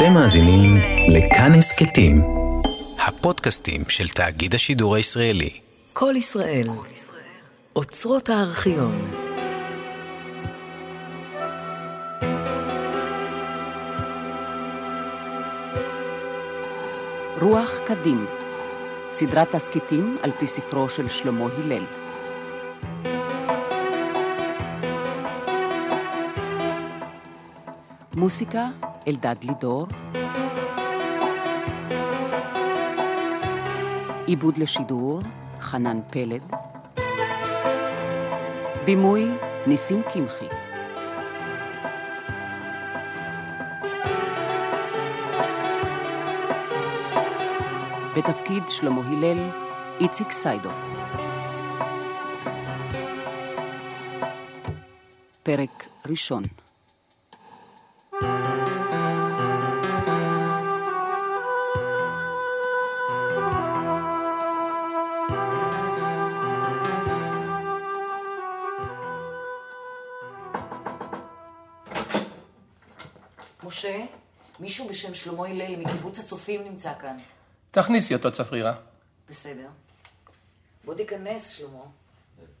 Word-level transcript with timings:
אתם 0.00 0.12
מאזינים 0.12 0.76
לכאן 1.08 1.52
הסכתים, 1.58 2.22
הפודקאסטים 3.06 3.80
של 3.88 4.08
תאגיד 4.08 4.54
השידור 4.54 4.94
הישראלי. 4.94 5.50
כל 5.92 6.14
ישראל, 6.16 6.66
אוצרות 7.76 8.28
הארכיון. 8.28 9.10
רוח 17.40 17.78
קדים, 17.86 18.26
סדרת 19.10 19.54
תסכיתים 19.54 20.18
על 20.22 20.30
פי 20.38 20.46
ספרו 20.46 20.88
של 20.88 21.08
שלמה 21.08 21.46
הלל. 21.58 21.84
מוסיקה 28.16 28.68
אלדד 29.08 29.36
לידור. 29.42 29.86
עיבוד 34.26 34.58
לשידור 34.58 35.18
חנן 35.60 36.00
פלד. 36.10 36.42
בימוי 38.84 39.28
ניסים 39.66 40.02
קמחי. 40.12 40.46
בתפקיד 48.16 48.62
שלמה 48.68 49.08
הלל, 49.08 49.50
איציק 50.00 50.30
סיידוף. 50.30 50.90
פרק 55.42 55.88
ראשון 56.06 56.42
שלמה 75.24 75.46
הלל 75.46 75.76
מקיבוץ 75.76 76.18
הצופים 76.18 76.64
נמצא 76.64 76.92
כאן. 77.00 77.18
תכניסי 77.70 78.14
אותו, 78.14 78.32
צפרירה. 78.32 78.74
בסדר. 79.28 79.68
בוא 80.84 80.94
תיכנס, 80.94 81.48
שלמה. 81.48 81.82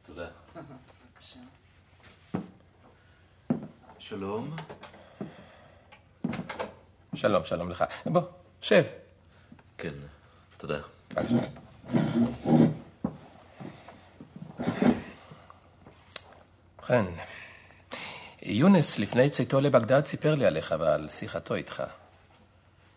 תודה. 0.02 0.28
בבקשה. 0.54 1.40
שלום. 3.98 4.56
שלום, 7.14 7.44
שלום 7.44 7.70
לך. 7.70 7.84
בוא, 8.06 8.22
שב. 8.60 8.84
כן, 9.78 9.94
תודה. 10.56 10.80
בבקשה. 11.10 11.34
ובכן, 16.78 17.04
יונס 18.42 18.98
לפני 18.98 19.30
צאתו 19.30 19.60
לבגדד 19.60 20.06
סיפר 20.06 20.34
לי 20.34 20.46
עליך 20.46 20.74
ועל 20.78 21.08
שיחתו 21.08 21.54
איתך. 21.54 21.82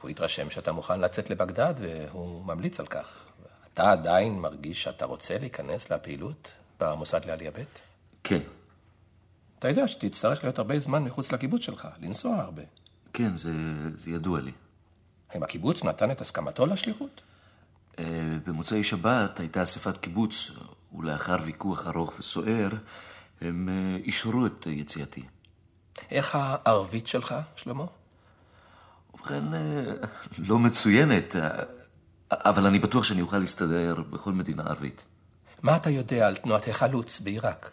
הוא 0.03 0.09
התרשם 0.09 0.49
שאתה 0.49 0.71
מוכן 0.71 0.99
לצאת 0.99 1.29
לבגדד 1.29 1.73
והוא 1.77 2.45
ממליץ 2.45 2.79
על 2.79 2.85
כך. 2.85 3.07
אתה 3.73 3.91
עדיין 3.91 4.39
מרגיש 4.39 4.83
שאתה 4.83 5.05
רוצה 5.05 5.37
להיכנס 5.37 5.91
לפעילות 5.91 6.51
במוסד 6.79 7.25
לעלייה 7.25 7.51
ב'? 7.51 7.63
כן, 8.23 8.41
אתה 9.59 9.69
יודע 9.69 9.87
שתצטרך 9.87 10.43
להיות 10.43 10.59
הרבה 10.59 10.79
זמן 10.79 11.03
מחוץ 11.03 11.31
לקיבוץ 11.31 11.61
שלך, 11.61 11.87
לנסוע 12.01 12.35
הרבה. 12.35 12.61
כן, 13.13 13.37
זה, 13.37 13.51
זה 13.95 14.11
ידוע 14.11 14.39
לי. 14.39 14.51
האם 15.29 15.43
הקיבוץ 15.43 15.83
נתן 15.83 16.11
את 16.11 16.21
הסכמתו 16.21 16.65
לשליחות? 16.65 17.21
אה, 17.99 18.05
במוצאי 18.45 18.83
שבת 18.83 19.39
הייתה 19.39 19.63
אספת 19.63 19.97
קיבוץ, 19.97 20.51
ולאחר 20.93 21.37
ויכוח 21.43 21.87
ארוך 21.87 22.13
וסוער, 22.19 22.69
הם 23.41 23.69
אה, 23.69 23.97
אישרו 24.03 24.45
את 24.45 24.67
יציאתי. 24.67 25.23
איך 26.11 26.35
הערבית 26.39 27.07
שלך, 27.07 27.35
שלמה? 27.55 27.85
ובכן, 29.13 29.53
אה, 29.53 29.93
לא 30.37 30.59
מצוינת, 30.59 31.35
אה, 31.35 31.49
אבל 32.31 32.65
אני 32.65 32.79
בטוח 32.79 33.03
שאני 33.03 33.21
אוכל 33.21 33.37
להסתדר 33.37 33.95
בכל 34.09 34.31
מדינה 34.31 34.63
ערבית. 34.63 35.05
מה 35.61 35.75
אתה 35.75 35.89
יודע 35.89 36.27
על 36.27 36.35
תנועת 36.35 36.67
החלוץ 36.67 37.19
בעיראק? 37.19 37.71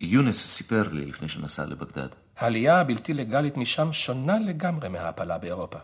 יונס 0.00 0.46
סיפר 0.46 0.88
לי 0.92 1.06
לפני 1.06 1.28
שנסע 1.28 1.66
לבגדד. 1.66 2.08
העלייה 2.36 2.80
הבלתי 2.80 3.14
לגלית 3.14 3.56
משם 3.56 3.92
שונה 3.92 4.38
לגמרי 4.38 4.88
מההעפלה 4.88 5.38
באירופה. 5.38 5.78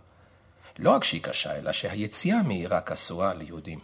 לא 0.79 0.91
רק 0.91 1.05
שהיא 1.05 1.23
קשה, 1.23 1.59
אלא 1.59 1.73
שהיציאה 1.73 2.43
מעיראק 2.43 2.93
אסורה 2.93 3.35
ליהודים. 3.35 3.79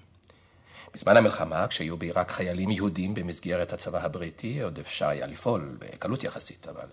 בזמן 0.95 1.17
המלחמה, 1.17 1.67
כשהיו 1.67 1.97
בעיראק 1.97 2.31
חיילים 2.31 2.71
יהודים 2.71 3.15
במסגרת 3.15 3.73
הצבא 3.73 4.05
הבריטי, 4.05 4.62
עוד 4.62 4.78
אפשר 4.78 5.09
היה 5.09 5.27
לפעול 5.27 5.77
בקלות 5.78 6.25
יחסית, 6.25 6.67
אבל... 6.69 6.87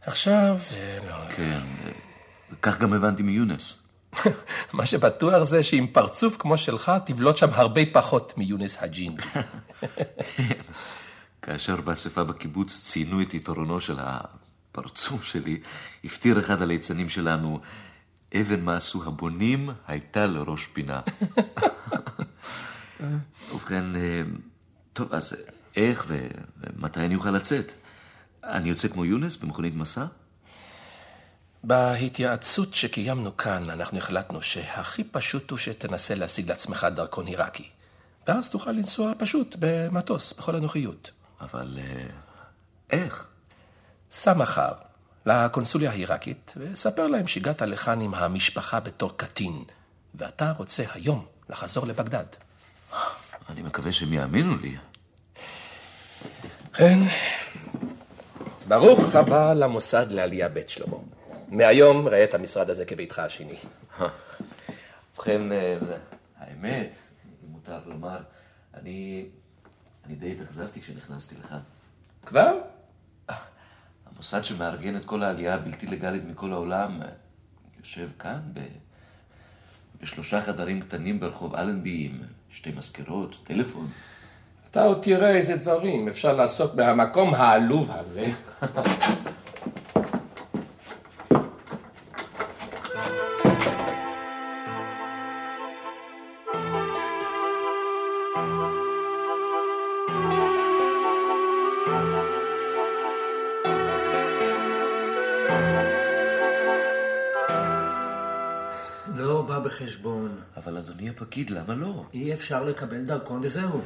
עכשיו, 0.00 0.58
אה, 0.72 0.98
לא... 1.08 1.34
כן, 1.36 1.60
כך 2.62 2.78
גם 2.78 2.92
הבנתי 2.92 3.22
מיונס. 3.22 3.88
מה 4.72 4.86
שבטוח 4.86 5.42
זה 5.42 5.62
שעם 5.62 5.86
פרצוף 5.86 6.36
כמו 6.38 6.58
שלך, 6.58 6.92
תבלוט 7.06 7.36
שם 7.36 7.48
הרבה 7.52 7.80
פחות 7.92 8.38
מיונס 8.38 8.76
הג'ין. 8.80 9.16
כאשר 11.42 11.80
באספה 11.80 12.24
בקיבוץ 12.24 12.80
ציינו 12.82 13.22
את 13.22 13.34
יתרונו 13.34 13.80
של 13.80 13.96
הפרצוף 13.98 15.24
שלי, 15.24 15.60
הפטיר 16.04 16.38
אחד 16.38 16.62
הליצנים 16.62 17.08
שלנו, 17.08 17.60
אבן 18.34 18.60
מה 18.60 18.76
עשו 18.76 19.04
הבונים 19.06 19.70
הייתה 19.86 20.26
לראש 20.26 20.66
פינה. 20.66 21.00
ובכן, 23.52 23.96
אה, 23.96 24.22
טוב, 24.92 25.12
אז 25.12 25.36
איך 25.76 26.06
ומתי 26.08 27.00
אני 27.00 27.14
אוכל 27.14 27.30
לצאת? 27.30 27.72
אני 28.44 28.68
יוצא 28.68 28.88
כמו 28.88 29.04
יונס 29.04 29.36
במכונית 29.36 29.74
מסע? 29.74 30.06
בהתייעצות 31.66 32.74
שקיימנו 32.74 33.36
כאן, 33.36 33.70
אנחנו 33.70 33.98
החלטנו 33.98 34.42
שהכי 34.42 35.04
פשוט 35.04 35.50
הוא 35.50 35.58
שתנסה 35.58 36.14
להשיג 36.14 36.48
לעצמך 36.48 36.86
דרכון 36.94 37.26
עיראקי. 37.26 37.68
ואז 38.28 38.50
תוכל 38.50 38.72
לנסוע 38.72 39.12
פשוט 39.18 39.56
במטוס, 39.58 40.32
בכל 40.32 40.56
הנוחיות. 40.56 41.10
אבל 41.40 41.78
אה, 41.78 42.06
איך? 42.90 43.26
סע 44.10 44.34
מחר 44.34 44.72
לקונסוליה 45.26 45.90
העיראקית 45.90 46.52
וספר 46.56 47.06
להם 47.06 47.28
שהגעת 47.28 47.62
לכאן 47.62 48.00
עם 48.00 48.14
המשפחה 48.14 48.80
בתור 48.80 49.16
קטין, 49.16 49.64
ואתה 50.14 50.52
רוצה 50.58 50.84
היום 50.94 51.26
לחזור 51.50 51.86
לבגדד. 51.86 52.24
אני 53.48 53.62
מקווה 53.62 53.92
שהם 53.92 54.12
יאמינו 54.12 54.56
לי. 54.56 54.76
כן. 56.74 56.98
ברוך 58.68 59.14
הבא 59.14 59.52
למוסד 59.52 60.06
לעלייה 60.10 60.48
בית 60.48 60.70
שלמה. 60.70 60.96
מהיום 61.48 62.08
ראה 62.08 62.24
את 62.24 62.34
המשרד 62.34 62.70
הזה 62.70 62.84
כביתך 62.84 63.18
השני. 63.18 63.56
ובכן, 65.14 65.52
אה, 65.52 65.76
האמת, 66.38 66.96
אם 67.24 67.52
מותר 67.52 67.80
לומר, 67.86 68.18
אני, 68.74 69.26
אני 70.06 70.14
די 70.14 70.32
התאכזבתי 70.32 70.80
כשנכנסתי 70.80 71.34
לכאן. 71.44 71.60
כבר? 72.26 72.58
המוסד 74.06 74.44
שמארגן 74.44 74.96
את 74.96 75.04
כל 75.04 75.22
העלייה 75.22 75.54
הבלתי 75.54 75.86
לגלית 75.86 76.24
מכל 76.24 76.52
העולם 76.52 77.02
אה, 77.02 77.08
יושב 77.78 78.08
כאן 78.18 78.40
ב... 78.52 78.60
בשלושה 80.00 80.40
חדרים 80.40 80.80
קטנים 80.80 81.20
ברחוב 81.20 81.54
אלנבי 81.54 82.10
עם 82.10 82.22
שתי 82.50 82.72
מזכירות, 82.76 83.36
טלפון. 83.44 83.88
אתה 84.70 84.82
עוד 84.82 85.02
תראה 85.02 85.36
איזה 85.36 85.56
דברים 85.56 86.08
אפשר 86.08 86.36
לעשות 86.36 86.74
מהמקום 86.74 87.34
העלוב 87.34 87.90
הזה. 87.90 88.26
אי 112.14 112.34
אפשר 112.34 112.64
לקבל 112.64 113.04
דרכון 113.04 113.40
וזהו. 113.42 113.80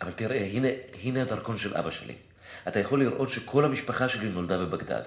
אבל 0.00 0.12
תראה, 0.12 0.44
הנה, 0.52 0.68
הנה 1.02 1.22
הדרכון 1.22 1.56
של 1.56 1.76
אבא 1.76 1.90
שלי. 1.90 2.14
אתה 2.68 2.80
יכול 2.80 3.00
לראות 3.00 3.28
שכל 3.28 3.64
המשפחה 3.64 4.08
שלי 4.08 4.28
נולדה 4.28 4.58
בבגדד. 4.58 5.02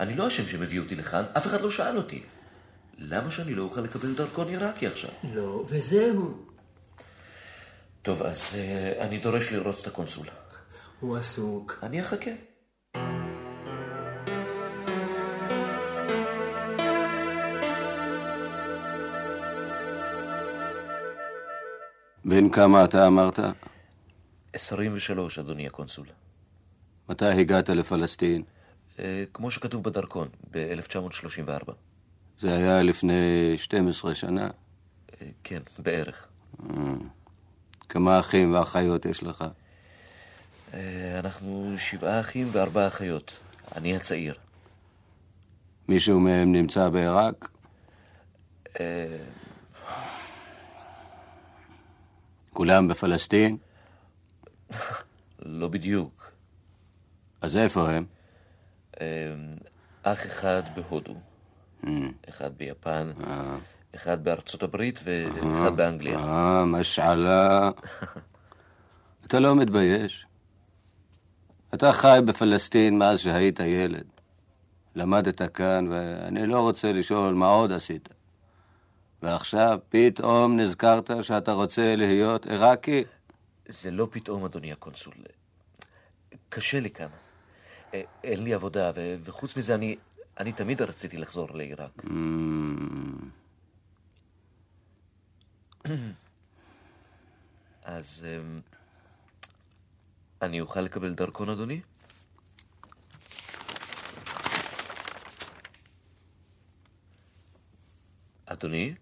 אני 0.00 0.16
לא 0.16 0.26
אשם 0.26 0.46
שהם 0.46 0.62
הביאו 0.62 0.82
אותי 0.82 0.96
לכאן, 0.96 1.24
אף 1.36 1.46
אחד 1.46 1.60
לא 1.60 1.70
שאל 1.70 1.96
אותי. 1.96 2.22
למה 2.98 3.30
שאני 3.30 3.54
לא 3.54 3.62
אוכל 3.62 3.80
לקבל 3.80 4.14
דרכון 4.14 4.48
עיראקי 4.48 4.86
עכשיו? 4.86 5.10
לא, 5.34 5.64
וזהו. 5.68 6.44
טוב, 8.02 8.22
אז 8.22 8.54
אה, 8.54 9.02
אני 9.02 9.18
דורש 9.18 9.52
לראות 9.52 9.80
את 9.80 9.86
הקונסול. 9.86 10.26
הוא 11.00 11.16
עסוק. 11.16 11.78
אני 11.82 12.00
אחכה. 12.02 12.30
בן 22.32 22.48
כמה 22.48 22.84
אתה 22.84 23.06
אמרת? 23.06 23.38
23, 24.52 25.38
אדוני 25.38 25.66
הקונסול. 25.66 26.06
מתי 27.08 27.26
הגעת 27.26 27.68
לפלסטין? 27.68 28.42
אה, 28.98 29.24
כמו 29.34 29.50
שכתוב 29.50 29.84
בדרכון, 29.84 30.28
ב-1934. 30.50 31.72
זה 32.40 32.56
היה 32.56 32.82
לפני 32.82 33.52
12 33.56 34.14
שנה. 34.14 34.50
אה, 35.20 35.26
כן, 35.44 35.62
בערך. 35.78 36.26
כמה 37.88 38.20
אחים 38.20 38.54
ואחיות 38.54 39.06
יש 39.06 39.22
לך? 39.22 39.44
אה, 40.74 41.18
אנחנו 41.18 41.74
שבעה 41.78 42.20
אחים 42.20 42.46
וארבעה 42.52 42.86
אחיות. 42.86 43.32
אני 43.76 43.96
הצעיר. 43.96 44.34
מישהו 45.88 46.20
מהם 46.20 46.52
נמצא 46.52 46.88
בעיראק? 46.88 47.48
אה, 48.80 49.16
כולם 52.52 52.88
בפלסטין? 52.88 53.56
לא 55.38 55.68
בדיוק. 55.68 56.32
אז 57.40 57.56
איפה 57.56 57.90
הם? 57.90 58.04
אה, 59.00 59.06
אח 60.02 60.26
אחד 60.26 60.62
בהודו, 60.74 61.14
אחד 62.28 62.50
ביפן, 62.56 63.10
אחד 63.94 64.24
בארצות 64.24 64.62
הברית 64.62 65.00
ואחד 65.04 65.76
באנגליה. 65.76 66.18
אה, 66.18 66.64
משעלה. 66.64 67.70
אתה 69.26 69.40
לא 69.40 69.56
מתבייש? 69.56 70.26
אתה 71.74 71.92
חי 71.92 72.18
בפלסטין 72.26 72.98
מאז 72.98 73.20
שהיית 73.20 73.60
ילד. 73.60 74.04
למדת 74.96 75.42
כאן, 75.54 75.86
ואני 75.90 76.46
לא 76.46 76.60
רוצה 76.60 76.92
לשאול 76.92 77.34
מה 77.34 77.48
עוד 77.48 77.72
עשית. 77.72 78.08
ועכשיו 79.22 79.78
פתאום 79.88 80.60
נזכרת 80.60 81.10
שאתה 81.22 81.52
רוצה 81.52 81.96
להיות 81.96 82.46
עיראקי? 82.46 83.04
זה 83.68 83.90
לא 83.90 84.08
פתאום, 84.10 84.44
אדוני 84.44 84.72
הקונסול. 84.72 85.14
קשה 86.48 86.80
לי 86.80 86.90
כאן. 86.90 87.08
אה, 87.94 88.02
אין 88.24 88.42
לי 88.44 88.54
עבודה, 88.54 88.90
ו- 88.94 89.16
וחוץ 89.24 89.56
מזה 89.56 89.74
אני, 89.74 89.96
אני 90.40 90.52
תמיד 90.52 90.82
רציתי 90.82 91.16
לחזור 91.16 91.48
לעיראק. 91.54 92.02
אז 97.84 98.26
אמ, 98.28 98.60
אני 100.42 100.60
אוכל 100.60 100.80
לקבל 100.80 101.14
דרכון, 101.14 101.48
אדוני? 101.48 101.80
אדוני? 108.46 108.94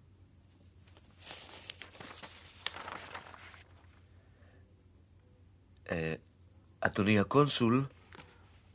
אדוני 6.81 7.19
הקונסול? 7.19 7.85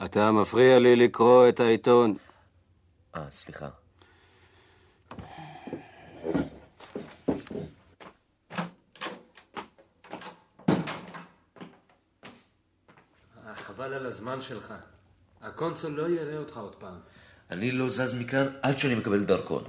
אתה 0.05 0.31
מפריע 0.31 0.79
לי 0.79 0.95
לקרוא 0.95 1.49
את 1.49 1.59
העיתון. 1.59 2.17
אה, 3.15 3.31
סליחה. 3.31 3.69
חבל 13.55 13.93
על 13.93 14.05
הזמן 14.05 14.41
שלך. 14.41 14.73
הקונסול 15.41 15.91
לא 15.91 16.09
יראה 16.09 16.37
אותך 16.37 16.57
עוד 16.57 16.75
פעם. 16.75 16.99
אני 17.51 17.71
לא 17.71 17.89
זז 17.89 18.15
מכאן 18.19 18.47
עד 18.61 18.77
שאני 18.77 18.95
מקבל 18.95 19.25
דרכון. 19.25 19.63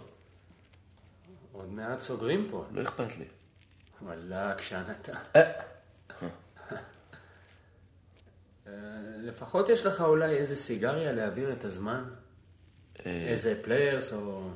עוד 1.53 1.73
מעט 1.73 2.01
סוגרים 2.01 2.49
פה. 2.51 2.65
לא 2.73 2.83
אכפת 2.83 3.19
לי. 3.19 3.25
וואלה, 4.03 4.53
עקשן 4.53 4.83
אתה. 4.91 5.41
לפחות 9.27 9.69
יש 9.69 9.87
לך 9.87 10.01
אולי 10.01 10.37
איזה 10.37 10.57
סיגריה 10.57 11.13
להעביר 11.13 11.53
את 11.53 11.65
הזמן? 11.65 12.05
אה, 13.07 13.27
איזה 13.29 13.55
Players 13.63 14.13
או 14.13 14.51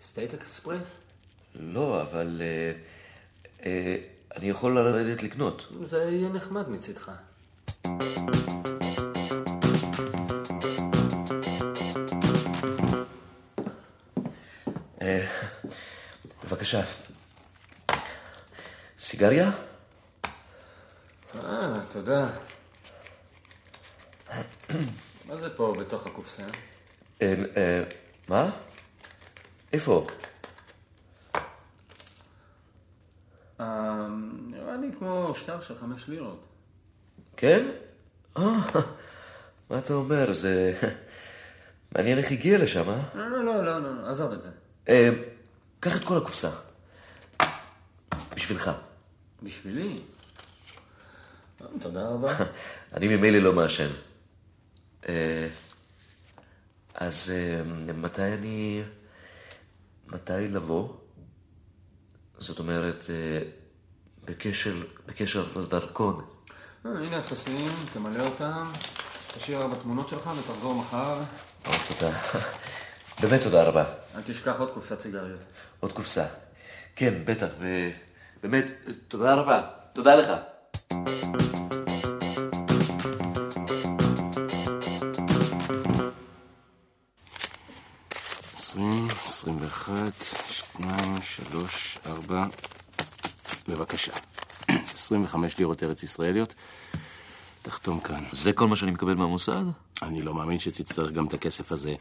State 0.00 0.34
Express? 0.34 0.96
לא, 1.54 2.02
אבל 2.02 2.42
אה, 2.44 2.72
אה, 3.66 3.96
אני 4.36 4.50
יכול 4.50 4.74
לרדת 4.74 5.22
לקנות. 5.22 5.66
זה 5.84 5.98
יהיה 5.98 6.28
נחמד 6.28 6.68
מצידך. 6.68 7.10
בבקשה. 16.44 16.82
סיגריה? 18.98 19.50
אה, 21.34 21.80
תודה. 21.92 22.28
מה 25.28 25.36
זה 25.36 25.50
פה 25.56 25.74
בתוך 25.78 26.06
הקופסה? 26.06 26.42
אה, 27.22 27.34
אה, 27.56 27.82
מה? 28.28 28.50
איפה? 29.72 30.06
אה, 33.60 34.06
נראה 34.46 34.76
לי 34.76 34.88
כמו 34.98 35.32
שטר 35.34 35.60
של 35.60 35.74
חמש 35.78 36.08
לירות. 36.08 36.44
כן? 37.36 37.66
אה, 38.36 38.42
מה 39.70 39.78
אתה 39.78 39.94
אומר? 39.94 40.32
זה... 40.32 40.78
מעניין 41.94 42.18
איך 42.18 42.30
הגיע 42.30 42.58
לשם, 42.58 42.90
אה? 42.90 43.00
לא, 43.14 43.28
לא, 43.28 43.44
לא, 43.44 43.64
לא, 43.64 44.02
לא, 44.02 44.10
עזוב 44.10 44.32
את 44.32 44.42
זה. 44.42 44.48
אה, 44.88 45.10
קח 45.80 45.96
את 45.96 46.04
כל 46.04 46.16
הקופסה. 46.16 46.50
בשבילך. 48.34 48.70
בשבילי? 49.42 50.00
תודה 51.80 52.08
רבה. 52.08 52.36
אני 52.94 53.16
ממילא 53.16 53.38
לא 53.38 53.52
מעשן. 53.52 53.88
אה, 55.08 55.48
אז 56.94 57.32
אה, 57.36 57.62
מתי 57.92 58.22
אני... 58.22 58.82
מתי 60.06 60.48
לבוא? 60.48 60.88
זאת 62.38 62.58
אומרת, 62.58 63.04
אה, 63.10 63.42
בקשר, 64.24 64.74
בקשר 65.06 65.46
לדרכון. 65.56 66.24
הנה 66.84 67.16
הטפסים, 67.16 67.68
תמלא 67.92 68.26
אותם, 68.26 68.70
תשאיר 69.36 69.62
ארבע 69.62 69.76
תמונות 69.82 70.08
שלך 70.08 70.30
ותחזור 70.38 70.74
מחר. 70.74 71.22
תודה. 71.62 72.10
באמת 73.20 73.42
תודה 73.42 73.62
רבה. 73.62 73.84
אל 74.14 74.22
תשכח 74.24 74.60
עוד 74.60 74.70
קופסת 74.70 75.00
סיגריות. 75.00 75.40
עוד 75.80 75.92
קופסה. 75.92 76.26
כן, 76.96 77.22
בטח, 77.24 77.48
ובאמת, 77.58 78.70
תודה 79.08 79.34
רבה. 79.34 79.62
תודה 79.92 80.16
לך. 80.16 80.30
21, 89.90 90.12
2, 90.50 91.20
3, 91.22 91.98
4, 92.06 92.46
בבקשה. 93.68 94.12
25 94.94 95.58
לירות 95.58 95.82
ארץ 95.82 96.02
ישראליות. 96.02 96.54
תחתום 97.62 98.00
כאן. 98.00 98.24
זה 98.30 98.52
כל 98.52 98.68
מה 98.68 98.76
שאני 98.76 98.90
מקבל 98.90 99.14
מהמוסד? 99.14 99.64
אני 100.02 100.22
לא 100.22 100.34
מאמין 100.34 100.58
שתצטרך 100.58 101.10
גם 101.10 101.26
את 101.26 101.34
הכסף 101.34 101.72
הזה. 101.72 101.94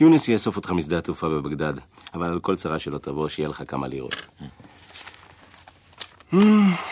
יונס 0.00 0.28
יאסוף 0.28 0.56
אותך 0.56 0.70
משדה 0.70 0.98
התעופה 0.98 1.28
בבגדד, 1.28 1.74
אבל 2.14 2.26
על 2.26 2.40
כל 2.40 2.56
צרה 2.56 2.78
שלא 2.78 2.98
תבוא, 2.98 3.28
שיהיה 3.28 3.48
לך 3.48 3.62
כמה 3.68 3.88
לירות. 3.88 4.26
אמ, 6.32 6.38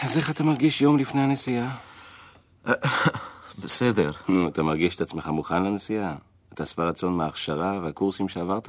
אז 0.02 0.16
איך 0.16 0.30
אתה 0.30 0.44
מרגיש 0.44 0.82
יום 0.82 0.98
לפני 0.98 1.20
הנסיעה? 1.20 1.76
בסדר. 3.58 4.10
נו, 4.28 4.48
אתה 4.48 4.62
מרגיש 4.62 4.96
את 4.96 5.00
עצמך 5.00 5.26
מוכן 5.26 5.62
לנסיעה? 5.62 6.14
אתה 6.52 6.66
שבע 6.66 6.84
רצון 6.84 7.16
מההכשרה 7.16 7.80
והקורסים 7.82 8.28
שעברת? 8.28 8.68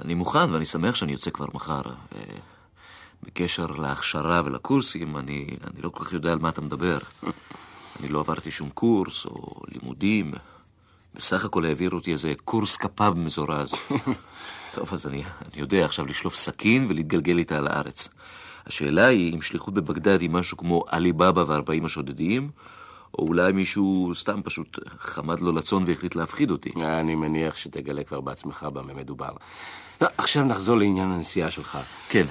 אני 0.00 0.14
מוכן 0.14 0.52
ואני 0.52 0.66
שמח 0.66 0.94
שאני 0.94 1.12
יוצא 1.12 1.30
כבר 1.30 1.46
מחר. 1.54 1.82
אה, 2.14 2.22
בקשר 3.22 3.66
להכשרה 3.66 4.42
ולקורסים, 4.44 5.16
אני, 5.16 5.46
אני 5.64 5.82
לא 5.82 5.88
כל 5.88 6.04
כך 6.04 6.12
יודע 6.12 6.32
על 6.32 6.38
מה 6.38 6.48
אתה 6.48 6.60
מדבר. 6.60 6.98
אני 8.00 8.08
לא 8.08 8.20
עברתי 8.20 8.50
שום 8.50 8.70
קורס 8.70 9.26
או 9.26 9.62
לימודים. 9.68 10.32
בסך 11.14 11.44
הכל 11.44 11.64
העבירו 11.64 11.96
אותי 11.96 12.12
איזה 12.12 12.32
קורס 12.44 12.76
כפ"ב 12.76 13.12
מזורז. 13.16 13.74
טוב, 14.74 14.88
אז 14.92 15.06
אני, 15.06 15.24
אני 15.24 15.60
יודע 15.60 15.84
עכשיו 15.84 16.06
לשלוף 16.06 16.36
סכין 16.36 16.86
ולהתגלגל 16.88 17.38
איתה 17.38 17.56
על 17.56 17.66
הארץ. 17.66 18.08
השאלה 18.66 19.06
היא 19.06 19.34
אם 19.34 19.42
שליחות 19.42 19.74
בבגדד 19.74 20.20
היא 20.20 20.30
משהו 20.30 20.56
כמו 20.56 20.84
עליבאבא 20.88 21.44
וארבעים 21.46 21.84
השודדים, 21.84 22.50
או 23.18 23.26
אולי 23.26 23.52
מישהו 23.52 24.12
סתם 24.14 24.42
פשוט 24.42 24.78
חמד 24.98 25.40
לו 25.40 25.52
לצון 25.52 25.84
והחליט 25.86 26.14
להפחיד 26.14 26.50
אותי. 26.50 26.70
אני 26.82 27.14
מניח 27.14 27.56
שתגלה 27.56 28.04
כבר 28.04 28.20
בעצמך 28.20 28.66
במה 28.72 28.94
מדובר. 28.94 29.30
לא, 30.00 30.08
עכשיו 30.18 30.44
נחזור 30.44 30.76
לעניין 30.76 31.10
הנסיעה 31.10 31.50
שלך. 31.50 31.78
כן. 32.08 32.26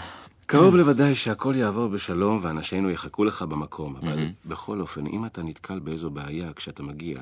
קרוב 0.46 0.76
לוודאי 0.76 1.16
שהכל 1.16 1.54
יעבור 1.58 1.88
בשלום 1.88 2.40
ואנשינו 2.42 2.90
יחכו 2.90 3.24
לך 3.24 3.42
במקום, 3.42 3.96
אבל 3.96 4.28
בכל 4.46 4.82
אופן, 4.82 5.08
אם 5.08 5.26
אתה 5.26 5.44
נתקל 5.44 5.80
באיזו 5.80 6.10
בעיה 6.10 6.54
כשאתה 6.54 6.84
מגיע, 6.84 7.22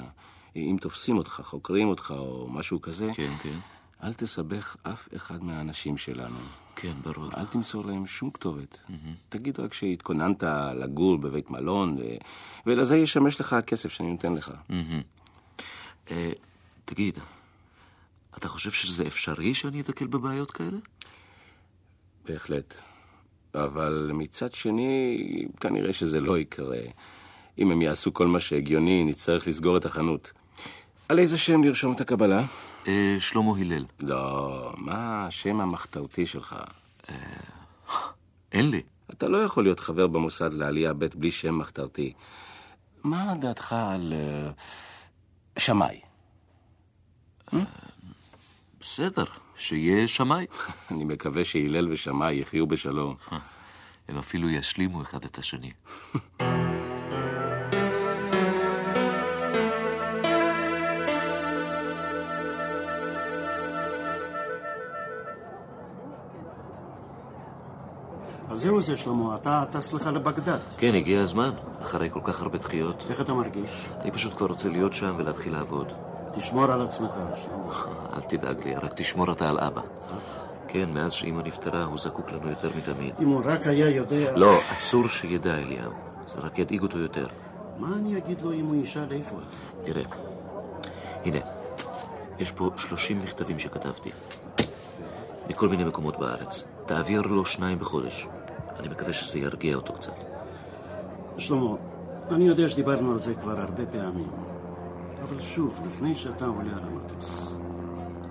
אם 0.56 0.78
תופסים 0.82 1.18
אותך, 1.18 1.42
חוקרים 1.44 1.88
אותך 1.88 2.14
או 2.18 2.48
משהו 2.52 2.82
כזה, 2.82 3.12
כן, 3.16 3.32
כן. 3.44 3.58
אל 4.04 4.14
תסבך 4.14 4.76
אף 4.84 5.08
אחד 5.16 5.44
מהאנשים 5.44 5.98
שלנו. 5.98 6.40
כן, 6.76 6.94
ברור. 7.04 7.30
אל 7.38 7.46
תמסור 7.46 7.86
להם 7.86 8.08
שום 8.08 8.30
כתובת. 8.30 8.80
תגיד 9.30 9.60
רק 9.60 9.74
שהתכוננת 9.74 10.44
לגור 10.76 11.18
בבית 11.18 11.52
מלון, 11.52 11.98
ו... 12.00 12.02
ולזה 12.66 12.98
ישמש 12.98 13.40
לך 13.40 13.54
הכסף 13.54 13.92
שאני 13.92 14.12
נותן 14.12 14.34
לך. 14.34 14.52
אה, 16.12 16.32
תגיד, 16.86 17.20
אתה 18.38 18.48
חושב 18.48 18.72
שזה 18.72 19.08
אפשרי 19.08 19.54
שאני 19.54 19.82
אתקל 19.82 20.08
בבעיות 20.08 20.52
כאלה? 20.52 20.78
בהחלט. 22.26 22.82
אבל 23.56 24.12
מצד 24.14 24.54
שני, 24.54 25.18
כנראה 25.60 25.94
שזה 25.94 26.22
לא 26.22 26.38
יקרה. 26.38 26.82
אם 27.60 27.72
הם 27.72 27.82
יעשו 27.82 28.14
כל 28.14 28.28
מה 28.28 28.40
שהגיוני, 28.40 29.04
נצטרך 29.04 29.48
לסגור 29.48 29.78
את 29.78 29.86
החנות. 29.86 30.32
על 31.10 31.20
איזה 31.20 31.38
שם 31.38 31.64
לרשום 31.64 31.94
את 31.94 32.02
הקבלה? 32.02 32.46
אה, 32.90 33.16
שלמה 33.20 33.58
הלל. 33.60 33.86
לא, 34.00 34.74
מה 34.78 35.28
השם 35.28 35.62
המחתרתי 35.62 36.26
שלך? 36.26 36.56
אין 38.52 38.70
לי. 38.72 38.82
אתה 39.12 39.28
לא 39.28 39.38
יכול 39.38 39.64
להיות 39.64 39.80
חבר 39.80 40.08
במוסד 40.08 40.54
לעלייה 40.54 40.94
ב' 40.94 41.06
בלי 41.16 41.32
שם 41.32 41.58
מחתרתי. 41.58 42.14
מה 43.04 43.34
דעתך 43.42 43.74
על 43.74 44.14
אה, 44.14 44.52
שמאי? 45.60 46.00
בסדר, 48.82 49.26
שיהיה 49.58 50.08
שמאי. 50.08 50.46
אני 50.92 51.06
מקווה 51.06 51.46
שהלל 51.46 51.92
ושמאי 51.92 52.36
יחיו 52.36 52.68
בשלום. 52.68 53.16
הם 54.08 54.18
אפילו 54.18 54.50
ישלימו 54.50 55.02
אחד 55.02 55.26
את 55.26 55.38
השני. 55.38 55.72
זהו 68.60 68.82
זה, 68.82 68.98
שלמה, 68.98 69.36
אתה 69.36 69.64
טס 69.72 69.94
לך 69.94 70.08
לבגדד. 70.08 70.58
כן, 70.78 70.96
הגיע 70.96 71.22
הזמן, 71.22 71.50
אחרי 71.82 72.10
כל 72.10 72.20
כך 72.24 72.42
הרבה 72.42 72.58
דחיות. 72.58 73.06
איך 73.10 73.22
אתה 73.22 73.34
מרגיש? 73.34 73.90
אני 74.02 74.12
פשוט 74.12 74.38
כבר 74.38 74.48
רוצה 74.48 74.70
להיות 74.70 74.94
שם 74.94 75.16
ולהתחיל 75.18 75.54
לעבוד. 75.54 75.88
תשמור 76.32 76.64
על 76.64 76.82
עצמך, 76.82 77.12
שלמה. 77.36 77.84
אל 78.14 78.22
תדאג 78.22 78.64
לי, 78.64 78.76
רק 78.76 78.94
תשמור 78.96 79.32
אתה 79.32 79.50
על 79.50 79.60
אבא. 79.60 79.82
כן, 80.68 80.90
מאז 80.94 81.12
שאמא 81.12 81.42
נפטרה, 81.42 81.84
הוא 81.84 81.98
זקוק 81.98 82.32
לנו 82.32 82.50
יותר 82.50 82.70
מתמיד. 82.78 83.14
אם 83.20 83.28
הוא 83.28 83.42
רק 83.46 83.68
היה 83.68 83.90
יודע... 83.90 84.38
לא, 84.38 84.60
אסור 84.74 85.08
שידע, 85.08 85.56
אליהו. 85.56 85.92
זה 86.28 86.40
רק 86.40 86.60
ידאיג 86.60 86.82
אותו 86.82 86.98
יותר. 86.98 87.28
מה 87.78 87.96
אני 87.96 88.18
אגיד 88.18 88.42
לו 88.42 88.54
אם 88.54 88.66
הוא 88.66 88.76
ישאל 88.76 89.12
איפה 89.12 89.36
אתה? 89.36 89.84
תראה, 89.84 90.04
הנה, 91.26 91.40
יש 92.40 92.52
פה 92.52 92.70
30 92.78 93.22
מכתבים 93.22 93.60
שכתבתי. 93.60 94.10
מכל 95.50 95.70
מיני 95.70 95.84
מקומות 95.84 96.20
בארץ. 96.20 96.64
תעביר 96.86 97.22
לו 97.22 97.46
שניים 97.46 97.80
בחודש. 97.80 98.28
אני 98.80 98.88
מקווה 98.90 99.14
שזה 99.14 99.40
ירגיע 99.40 99.76
אותו 99.76 99.94
קצת. 99.94 100.24
שלמה, 101.38 101.76
אני 102.32 102.48
יודע 102.48 102.70
שדיברנו 102.70 103.12
על 103.12 103.20
זה 103.20 103.36
כבר 103.36 103.60
הרבה 103.60 103.86
פעמים, 103.86 104.32
אבל 105.24 105.40
שוב, 105.40 105.82
לפני 105.86 106.16
שאתה 106.16 106.46
עולה 106.46 106.72
על 106.72 106.84
המטוס, 106.84 107.56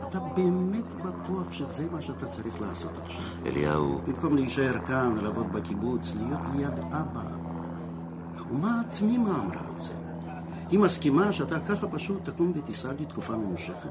אתה 0.08 0.18
באמת 0.20 0.94
בטוח 0.94 1.52
שזה 1.52 1.86
מה 1.92 2.02
שאתה 2.02 2.26
צריך 2.26 2.60
לעשות 2.60 2.90
עכשיו? 3.04 3.22
אליהו, 3.46 4.00
במקום 4.06 4.36
להישאר 4.36 4.78
כאן 4.86 5.14
ולעבוד 5.18 5.52
בקיבוץ, 5.52 6.14
להיות 6.14 6.40
ליד 6.56 6.78
אבא. 6.78 7.22
ומה 8.50 8.82
תמימה 8.98 9.40
אמרה 9.44 9.60
על 9.68 9.76
זה? 9.76 9.92
היא 10.70 10.78
מסכימה 10.78 11.32
שאתה 11.32 11.60
ככה 11.60 11.88
פשוט 11.88 12.28
תקום 12.28 12.52
ותיסע 12.54 12.92
לתקופה 13.00 13.36
ממושכת? 13.36 13.88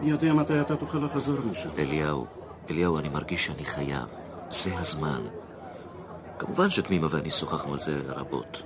מי 0.00 0.10
יודע 0.10 0.34
מתי 0.34 0.60
אתה 0.60 0.76
תוכל 0.76 0.98
לחזור 0.98 1.36
משם? 1.50 1.70
אליהו, 1.78 2.26
אליהו, 2.70 2.98
אני 2.98 3.08
מרגיש 3.08 3.46
שאני 3.46 3.64
חייב. 3.64 4.06
זה 4.50 4.78
הזמן. 4.78 5.22
כמובן 6.38 6.70
שתמימה 6.70 7.06
ואני 7.10 7.30
שוחחנו 7.30 7.72
על 7.72 7.80
זה 7.80 8.00
רבות. 8.06 8.62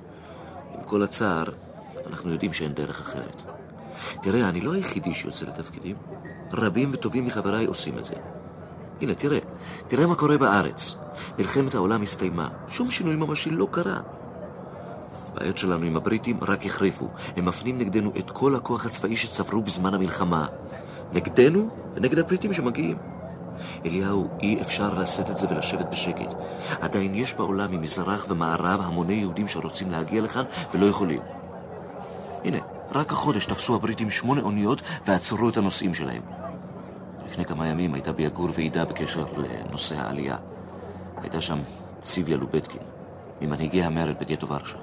עם 0.75 0.83
כל 0.85 1.02
הצער, 1.02 1.45
אנחנו 2.07 2.33
יודעים 2.33 2.52
שאין 2.52 2.73
דרך 2.73 3.00
אחרת. 3.00 3.42
תראה, 4.23 4.49
אני 4.49 4.61
לא 4.61 4.73
היחידי 4.73 5.14
שיוצא 5.14 5.47
לתפקידים. 5.47 5.97
רבים 6.52 6.90
וטובים 6.92 7.26
מחבריי 7.26 7.66
עושים 7.66 7.99
את 7.99 8.04
זה. 8.04 8.14
הנה, 9.00 9.14
תראה, 9.14 9.38
תראה 9.88 10.07
מה 10.07 10.14
קורה 10.14 10.38
בארץ. 10.38 10.99
מלחמת 11.38 11.75
העולם 11.75 12.02
הסתיימה, 12.02 12.49
שום 12.69 12.90
שינוי 12.90 13.16
ממשי 13.16 13.50
לא 13.50 13.69
קרה. 13.71 14.00
הבעיות 15.33 15.59
שלנו 15.59 15.87
עם 15.87 15.97
הבריטים 15.97 16.38
רק 16.42 16.66
החריפו. 16.66 17.09
הם 17.37 17.45
מפנים 17.45 17.78
נגדנו 17.78 18.12
את 18.19 18.30
כל 18.30 18.54
הכוח 18.54 18.87
הצבאי 18.87 19.16
שצברו 19.16 19.62
בזמן 19.62 19.95
המלחמה. 19.95 20.47
נגדנו 21.12 21.69
ונגד 21.95 22.19
הבריטים 22.19 22.52
שמגיעים. 22.52 22.97
אליהו, 23.87 24.29
אי 24.43 24.61
אפשר 24.61 24.95
לשאת 24.95 25.31
את 25.31 25.37
זה 25.37 25.47
ולשבת 25.50 25.87
בשקט. 25.90 26.35
עדיין 26.81 27.14
יש 27.14 27.35
בעולם 27.35 27.71
ממזרח 27.71 28.26
ומערב 28.29 28.81
המוני 28.85 29.14
יהודים 29.14 29.49
שרוצים 29.49 29.90
להגיע 29.90 30.23
לכאן 30.23 30.45
ולא 30.75 30.87
יכולים. 30.87 31.21
הנה, 32.45 32.59
רק 32.93 33.12
החודש 33.12 33.47
תפסו 33.47 33.75
הבריטים 33.75 34.11
שמונה 34.11 34.40
אוניות 34.40 34.83
ועצרו 35.07 35.49
את 35.49 35.57
הנוסעים 35.57 35.95
שלהם. 35.95 36.23
לפני 37.26 37.45
כמה 37.45 37.67
ימים 37.67 37.95
הייתה 37.95 38.12
ביגור 38.12 38.49
ועידה 38.55 38.85
בקשר 38.85 39.26
לנושא 39.37 40.00
העלייה. 40.00 40.37
הייתה 41.17 41.40
שם 41.40 41.59
ציוויה 42.02 42.37
לובטקין, 42.37 42.83
ממנהיגי 43.40 43.83
המרד 43.83 44.14
בגטו 44.21 44.49
ורשה. 44.49 44.79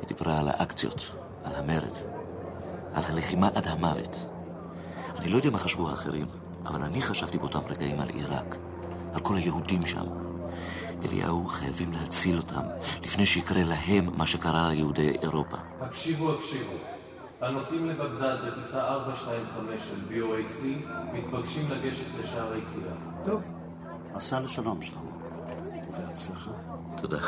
היא 0.00 0.08
דיברה 0.08 0.38
על 0.40 0.48
האקציות, 0.48 1.10
על 1.44 1.52
המרד, 1.54 1.94
על 2.94 3.02
הלחימה 3.08 3.48
עד 3.54 3.66
המוות. 3.66 4.26
אני 5.18 5.28
לא 5.28 5.36
יודע 5.36 5.50
מה 5.50 5.58
חשבו 5.58 5.90
האחרים, 5.90 6.26
אבל 6.66 6.82
אני 6.82 7.02
חשבתי 7.02 7.38
באותם 7.38 7.60
רגעים 7.68 8.00
על 8.00 8.08
עיראק, 8.08 8.56
על 9.14 9.20
כל 9.20 9.36
היהודים 9.36 9.86
שם. 9.86 10.06
אליהו, 11.04 11.46
חייבים 11.48 11.92
להציל 11.92 12.36
אותם, 12.36 12.62
לפני 13.04 13.26
שיקרה 13.26 13.62
להם 13.64 14.10
מה 14.16 14.26
שקרה 14.26 14.68
ליהודי 14.68 15.10
אירופה. 15.22 15.56
הקשיבו, 15.80 16.34
הקשיבו. 16.34 16.72
הנוסעים 17.40 17.88
לבגדד 17.88 18.36
בטיסה 18.46 18.88
425 18.88 19.82
של 19.82 19.94
BOAC 20.10 20.64
מתבקשים 21.12 21.62
לגשת 21.70 22.06
לשער 22.22 22.52
היציאה. 22.52 22.94
טוב, 23.24 23.42
עשה 24.14 24.40
לשלום 24.40 24.82
שלמה. 24.82 25.00
ובהצלחה. 25.88 26.50
תודה. 26.96 27.20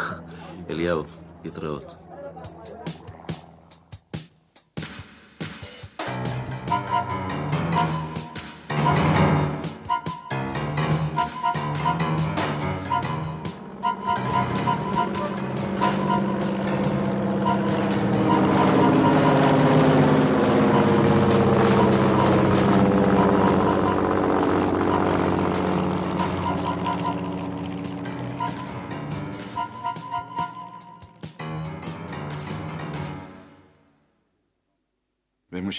אליהו, 0.70 1.02
להתראות. 1.44 2.05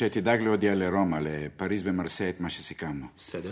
ומשה, 0.02 0.10
תדאג 0.10 0.42
להודיע 0.42 0.76
לרומא, 0.76 1.20
לפריז 1.22 1.82
ומרסיי 1.84 2.30
את 2.30 2.40
מה 2.40 2.50
שסיכמנו. 2.50 3.06
בסדר. 3.18 3.52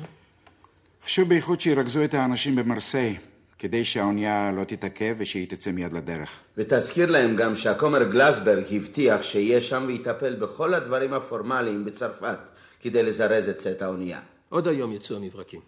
חשוב 1.06 1.30
בייחוד 1.30 1.62
שירכזו 1.62 2.04
את 2.04 2.14
האנשים 2.14 2.56
במרסיי, 2.56 3.18
כדי 3.60 3.86
שהאונייה 3.86 4.52
לא 4.52 4.64
תתעכב 4.64 5.16
ושהיא 5.18 5.48
תצא 5.50 5.72
מיד 5.72 5.94
לדרך. 5.94 6.32
ותזכיר 6.58 7.12
להם 7.12 7.36
גם 7.36 7.56
שהכומר 7.56 8.04
גלסברג 8.04 8.64
הבטיח 8.72 9.24
שיהיה 9.24 9.62
שם 9.62 9.84
ויטפל 9.88 10.36
בכל 10.36 10.74
הדברים 10.74 11.14
הפורמליים 11.14 11.86
בצרפת 11.86 12.40
כדי 12.82 13.04
לזרז 13.04 13.50
את 13.50 13.58
צאת 13.58 13.82
האונייה. 13.82 14.20
עוד 14.50 14.68
היום 14.68 14.92
יצאו 14.92 15.16
המברקים. 15.16 15.62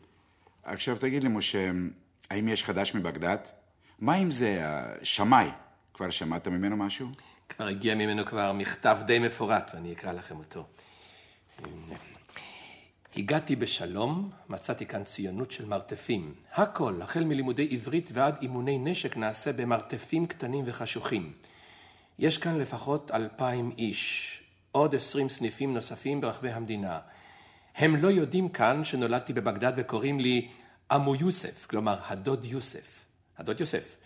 עכשיו 0.64 0.98
תגיד 0.98 1.24
לי, 1.24 1.30
משה, 1.30 1.72
האם 2.30 2.48
יש 2.48 2.64
חדש 2.64 2.96
מבגדד? 2.96 3.38
מה 4.00 4.14
עם 4.14 4.32
זה, 4.32 4.58
השמאי? 4.62 5.48
כבר 5.94 6.10
שמעת 6.10 6.48
ממנו 6.48 6.78
משהו? 6.78 7.08
כבר 7.50 7.68
הגיע 7.68 7.96
ממנו 7.96 8.26
כבר 8.26 8.54
מכתב 8.54 8.98
די 9.06 9.20
מפורט, 9.20 9.72
ואני 9.74 9.94
אקרא 9.94 10.12
לכם 10.12 10.38
אותו. 10.38 10.66
הגעתי 13.18 13.56
בשלום, 13.56 14.32
מצאתי 14.50 14.86
כאן 14.86 15.04
ציונות 15.04 15.52
של 15.52 15.66
מרתפים. 15.66 16.34
הכל, 16.54 17.02
החל 17.02 17.24
מלימודי 17.24 17.68
עברית 17.72 18.10
ועד 18.14 18.36
אימוני 18.42 18.78
נשק, 18.78 19.18
נעשה 19.18 19.54
במרתפים 19.54 20.28
קטנים 20.28 20.64
וחשוכים. 20.68 21.34
יש 22.20 22.38
כאן 22.38 22.58
לפחות 22.60 23.12
אלפיים 23.12 23.72
איש, 23.78 24.42
עוד 24.72 24.96
עשרים 24.96 25.30
סניפים 25.30 25.74
נוספים 25.74 26.22
ברחבי 26.22 26.50
המדינה. 26.50 27.00
הם 27.76 27.96
לא 27.96 28.08
יודעים 28.08 28.50
כאן 28.50 28.84
שנולדתי 28.84 29.34
בבגדד 29.34 29.74
וקוראים 29.78 30.20
לי 30.20 30.50
אמו 30.96 31.16
יוסף, 31.16 31.66
כלומר 31.66 32.00
הדוד 32.08 32.46
יוסף. 32.46 33.02
הדוד 33.38 33.60
יוסף. 33.60 33.97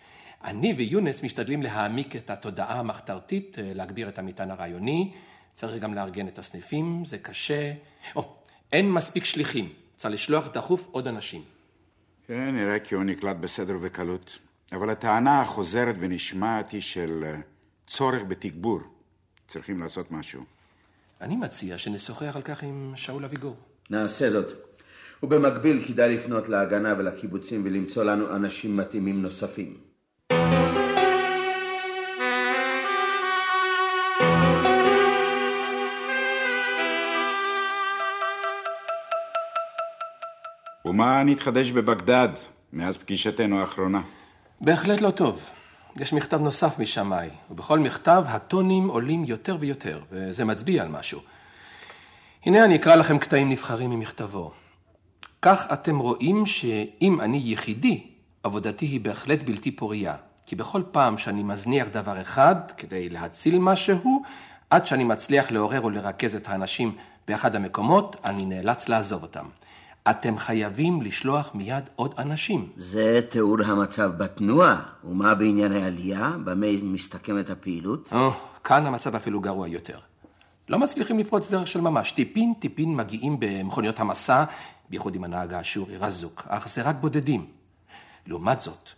אני 0.44 0.72
ויונס 0.72 1.22
משתדלים 1.22 1.62
להעמיק 1.62 2.16
את 2.16 2.30
התודעה 2.30 2.78
המחתרתית, 2.78 3.56
להגביר 3.60 4.08
את 4.08 4.18
המטען 4.18 4.50
הרעיוני, 4.50 5.12
צריך 5.54 5.82
גם 5.82 5.94
לארגן 5.94 6.28
את 6.28 6.38
הסניפים, 6.38 7.04
זה 7.04 7.18
קשה. 7.18 7.72
או, 8.16 8.36
אין 8.72 8.92
מספיק 8.92 9.24
שליחים, 9.24 9.68
צריך 9.96 10.14
לשלוח 10.14 10.48
דחוף 10.52 10.88
עוד 10.90 11.08
אנשים. 11.08 11.42
כן, 12.26 12.56
נראה 12.56 12.78
כי 12.78 12.94
הוא 12.94 13.04
נקלט 13.04 13.36
בסדר 13.36 13.76
ובקלות. 13.76 14.38
אבל 14.72 14.90
הטענה 14.90 15.40
החוזרת 15.40 15.94
ונשמעת 16.00 16.70
היא 16.70 16.80
של 16.80 17.24
אה, 17.24 17.40
צורך 17.86 18.22
בתגבור. 18.28 18.80
צריכים 19.46 19.80
לעשות 19.80 20.10
משהו. 20.10 20.44
אני 21.20 21.36
מציע 21.36 21.78
שנשוחח 21.78 22.36
על 22.36 22.42
כך 22.42 22.62
עם 22.62 22.92
שאול 22.96 23.24
אביגור. 23.24 23.56
נעשה 23.90 24.30
זאת. 24.30 24.52
ובמקביל 25.22 25.84
כדאי 25.84 26.14
לפנות 26.14 26.48
להגנה 26.48 26.94
ולקיבוצים 26.98 27.62
ולמצוא 27.64 28.04
לנו 28.04 28.36
אנשים 28.36 28.76
מתאימים 28.76 29.22
נוספים. 29.22 29.91
ומה 40.92 41.22
נתחדש 41.22 41.70
בבגדד 41.70 42.28
מאז 42.72 42.96
פגישתנו 42.96 43.60
האחרונה? 43.60 44.00
בהחלט 44.60 45.00
לא 45.00 45.10
טוב. 45.10 45.50
יש 45.96 46.12
מכתב 46.12 46.40
נוסף 46.40 46.78
משמאי, 46.78 47.28
ובכל 47.50 47.78
מכתב 47.78 48.24
הטונים 48.28 48.88
עולים 48.88 49.24
יותר 49.24 49.56
ויותר, 49.60 50.00
וזה 50.10 50.44
מצביע 50.44 50.82
על 50.82 50.88
משהו. 50.88 51.20
הנה 52.44 52.64
אני 52.64 52.76
אקרא 52.76 52.94
לכם 52.94 53.18
קטעים 53.18 53.48
נבחרים 53.48 53.90
ממכתבו. 53.90 54.52
כך 55.42 55.66
אתם 55.72 55.98
רואים 55.98 56.46
שאם 56.46 57.20
אני 57.20 57.40
יחידי, 57.44 58.06
עבודתי 58.42 58.86
היא 58.86 59.00
בהחלט 59.00 59.42
בלתי 59.42 59.70
פוריה. 59.70 60.14
כי 60.46 60.56
בכל 60.56 60.82
פעם 60.90 61.18
שאני 61.18 61.42
מזניח 61.42 61.88
דבר 61.92 62.20
אחד 62.20 62.56
כדי 62.76 63.08
להציל 63.08 63.58
משהו, 63.58 64.22
עד 64.70 64.86
שאני 64.86 65.04
מצליח 65.04 65.50
לעורר 65.50 65.84
ולרכז 65.84 66.34
את 66.34 66.48
האנשים 66.48 66.94
באחד 67.28 67.56
המקומות, 67.56 68.16
אני 68.24 68.46
נאלץ 68.46 68.88
לעזוב 68.88 69.22
אותם. 69.22 69.46
אתם 70.10 70.38
חייבים 70.38 71.02
לשלוח 71.02 71.54
מיד 71.54 71.84
עוד 71.96 72.14
אנשים. 72.18 72.68
זה 72.76 73.20
תיאור 73.28 73.62
המצב 73.64 74.12
בתנועה. 74.16 74.82
ומה 75.04 75.34
בעניין 75.34 75.72
העלייה? 75.72 76.36
במה 76.44 76.66
מסתכמת 76.82 77.50
הפעילות? 77.50 78.08
או, 78.12 78.30
כאן 78.64 78.86
המצב 78.86 79.14
אפילו 79.14 79.40
גרוע 79.40 79.68
יותר. 79.68 79.98
לא 80.68 80.78
מצליחים 80.78 81.18
לפרוץ 81.18 81.50
דרך 81.50 81.66
של 81.66 81.80
ממש. 81.80 82.12
טיפין 82.12 82.54
טיפין 82.58 82.96
מגיעים 82.96 83.36
במכוניות 83.40 84.00
המסע, 84.00 84.44
בייחוד 84.90 85.14
עם 85.14 85.24
הנהג 85.24 85.52
האשורי 85.54 85.96
רזוק, 85.96 86.44
אך 86.48 86.68
זה 86.68 86.82
רק 86.82 86.96
בודדים. 87.00 87.46
לעומת 88.26 88.60
זאת, 88.60 88.88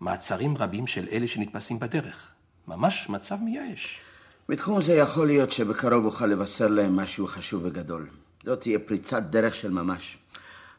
מעצרים 0.00 0.56
רבים 0.56 0.86
של 0.86 1.08
אלה 1.12 1.28
שנתפסים 1.28 1.78
בדרך. 1.78 2.32
ממש 2.68 3.06
מצב 3.08 3.36
מייאש. 3.42 4.00
בתחום 4.48 4.80
זה 4.80 4.94
יכול 4.94 5.26
להיות 5.26 5.52
שבקרוב 5.52 6.04
אוכל 6.04 6.26
לבשר 6.26 6.68
להם 6.68 6.96
משהו 6.96 7.26
חשוב 7.26 7.64
וגדול. 7.64 8.06
זאת 8.44 8.60
תהיה 8.60 8.78
פריצת 8.78 9.22
דרך 9.22 9.54
של 9.54 9.70
ממש. 9.70 10.18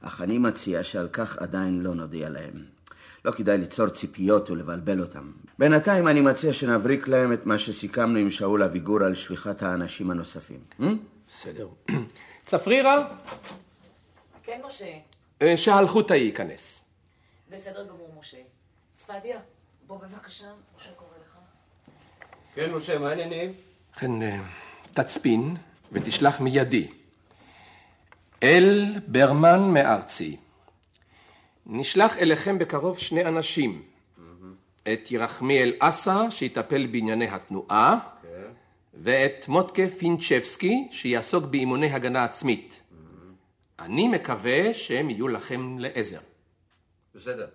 אך 0.02 0.22
אני 0.22 0.38
מציע 0.38 0.84
שעל 0.84 1.08
כך 1.14 1.38
עדיין 1.38 1.82
לא 1.82 1.94
נודיע 1.94 2.30
להם. 2.30 2.66
לא 3.26 3.32
כדאי 3.32 3.58
ליצור 3.58 3.90
ציפיות 3.90 4.50
ולבלבל 4.50 5.02
אותם. 5.02 5.32
בינתיים 5.60 6.08
אני 6.08 6.22
מציע 6.22 6.54
שנבריק 6.54 7.08
להם 7.08 7.34
את 7.34 7.46
מה 7.46 7.58
שסיכמנו 7.58 8.20
עם 8.20 8.30
שאול 8.30 8.64
אביגור 8.64 9.04
על 9.04 9.16
שליחת 9.16 9.62
האנשים 9.62 10.12
הנוספים. 10.12 10.60
בסדר. 11.30 11.68
צפרירה, 12.46 13.08
כן, 14.44 14.62
משה. 14.68 14.94
אה, 15.42 15.58
שהלכותה 15.58 16.16
ייכנס. 16.16 16.84
בסדר 17.52 17.84
גמור, 17.84 18.16
משה. 18.20 18.38
צפדיה, 18.96 19.40
בוא 19.88 19.98
בבקשה, 19.98 20.46
משה 20.78 20.90
קורא 20.96 21.10
לך. 21.26 21.38
כן, 22.56 22.74
משה, 22.74 23.00
מה 23.00 23.10
העניינים? 23.10 23.54
ובכן, 23.92 24.22
אה, 24.22 24.40
תצפין 24.92 25.56
ותשלח 25.92 26.42
מיידי. 26.42 26.88
אל 28.44 29.00
ברמן 29.08 29.74
מארצי. 29.74 30.38
נשלח 31.66 32.18
אליכם 32.18 32.60
בקרוב 32.60 32.98
שני 32.98 33.26
אנשים. 33.26 33.82
את 34.94 35.12
ירחמיאל 35.12 35.74
אסה, 35.80 36.32
שיטפל 36.32 36.88
בענייני 36.88 37.28
התנועה, 37.28 38.00
ואת 38.94 39.48
מוטקה 39.48 39.88
פינצ'בסקי, 39.88 40.88
שיעסוק 40.92 41.46
באימוני 41.46 41.92
הגנה 41.92 42.24
עצמית. 42.24 42.80
אני 43.80 44.08
מקווה 44.08 44.74
שהם 44.74 45.10
יהיו 45.10 45.28
לכם 45.28 45.80
לעזר. 45.80 46.20
בסדר. 47.16 47.48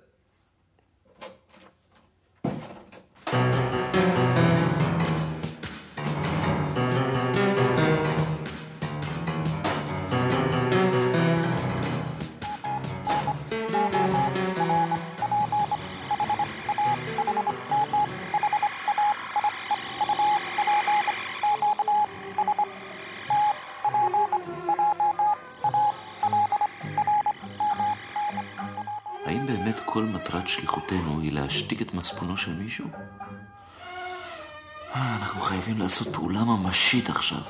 מצפונו 32.06 32.36
של 32.36 32.54
מישהו? 32.54 32.86
אה, 34.94 35.16
אנחנו 35.16 35.40
חייבים 35.40 35.78
לעשות 35.78 36.08
פעולה 36.08 36.44
ממשית 36.44 37.08
עכשיו. 37.08 37.40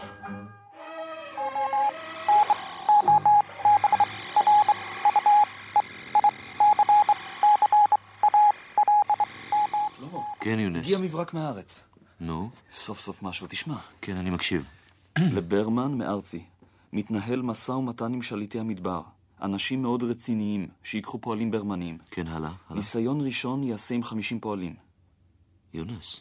שלמה. 9.97 10.19
כן, 10.41 10.59
יונס. 10.61 10.87
הגיע 10.87 10.99
מברק 10.99 11.35
מהארץ. 11.35 11.85
נו? 12.21 12.51
סוף 12.71 13.01
סוף 13.01 13.23
משהו, 13.23 13.47
תשמע. 13.51 13.77
כן, 14.03 14.17
אני 14.17 14.31
מקשיב. 14.31 14.69
לברמן 15.37 15.99
מארצי. 15.99 16.45
מתנהל 16.93 17.43
משא 17.43 17.73
ומתן 17.73 18.13
עם 18.13 18.23
שליטי 18.23 18.61
המדבר. 18.61 19.03
אנשים 19.43 19.83
מאוד 19.83 20.03
רציניים, 20.03 20.69
שיקחו 20.83 21.21
פועלים 21.21 21.51
ברמנים. 21.51 21.99
כן, 22.11 22.29
הלאה, 22.29 22.37
הלאה. 22.39 22.57
ניסיון 22.71 23.21
ראשון 23.21 23.63
ייעשה 23.63 23.95
עם 23.95 24.05
50 24.05 24.41
פועלים. 24.41 24.75
יונס. 25.75 26.21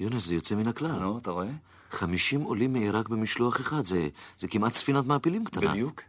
יונס, 0.00 0.26
זה 0.26 0.34
יוצא 0.34 0.54
מן 0.54 0.68
הכלל. 0.68 0.98
נו, 0.98 1.18
אתה 1.18 1.30
רואה? 1.30 1.50
50 1.90 2.42
עולים 2.42 2.72
מעיראק 2.72 3.08
במשלוח 3.08 3.60
אחד, 3.60 3.84
זה, 3.84 4.08
זה 4.38 4.48
כמעט 4.48 4.72
ספינת 4.72 5.06
מעפילים 5.06 5.44
קטנה. 5.44 5.70
בדיוק. 5.70 6.02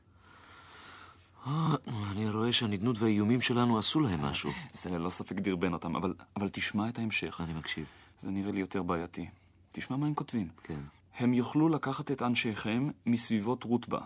אה, 1.48 1.76
אני 2.12 2.30
רואה 2.30 2.54
שהנדנות 2.54 2.96
והאיומים 3.00 3.42
שלנו 3.42 3.78
עשו 3.78 4.00
להם 4.00 4.22
משהו. 4.22 4.52
זה 4.74 4.90
ללא 4.90 5.10
ספק 5.10 5.36
דרבן 5.36 5.74
אותם, 5.74 5.96
אבל, 5.96 6.14
אבל 6.38 6.50
תשמע 6.50 6.90
את 6.90 7.00
ההמשך. 7.00 7.42
אני 7.44 7.54
מקשיב. 7.54 7.86
זה 8.22 8.32
נראה 8.32 8.52
לי 8.52 8.60
יותר 8.60 8.84
בעייתי. 8.84 9.30
תשמע 9.72 9.98
מה 9.98 10.08
הם 10.08 10.14
כותבים. 10.14 10.48
כן. 10.64 10.80
הם 11.18 11.34
יוכלו 11.34 11.70
לקחת 11.70 12.12
את 12.12 12.22
אנשיכם 12.22 12.90
מסביבות 13.06 13.64
רוטבה. 13.64 14.00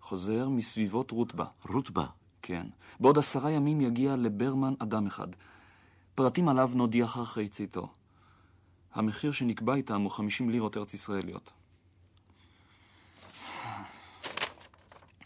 חוזר 0.00 0.48
מסביבות 0.48 1.10
רוטבה. 1.10 1.44
רוטבה? 1.68 2.06
כן. 2.42 2.66
בעוד 3.00 3.18
עשרה 3.18 3.50
ימים 3.50 3.80
יגיע 3.80 4.16
לברמן 4.16 4.74
אדם 4.78 5.06
אחד. 5.06 5.28
פרטים 6.14 6.48
עליו 6.48 6.70
נודיעך 6.74 7.18
אחרי 7.18 7.48
צאתו. 7.48 7.88
המחיר 8.94 9.32
שנקבע 9.32 9.74
איתם 9.74 10.00
הוא 10.00 10.10
50 10.10 10.50
לירות 10.50 10.76
ארץ 10.76 10.94
ישראליות. 10.94 11.50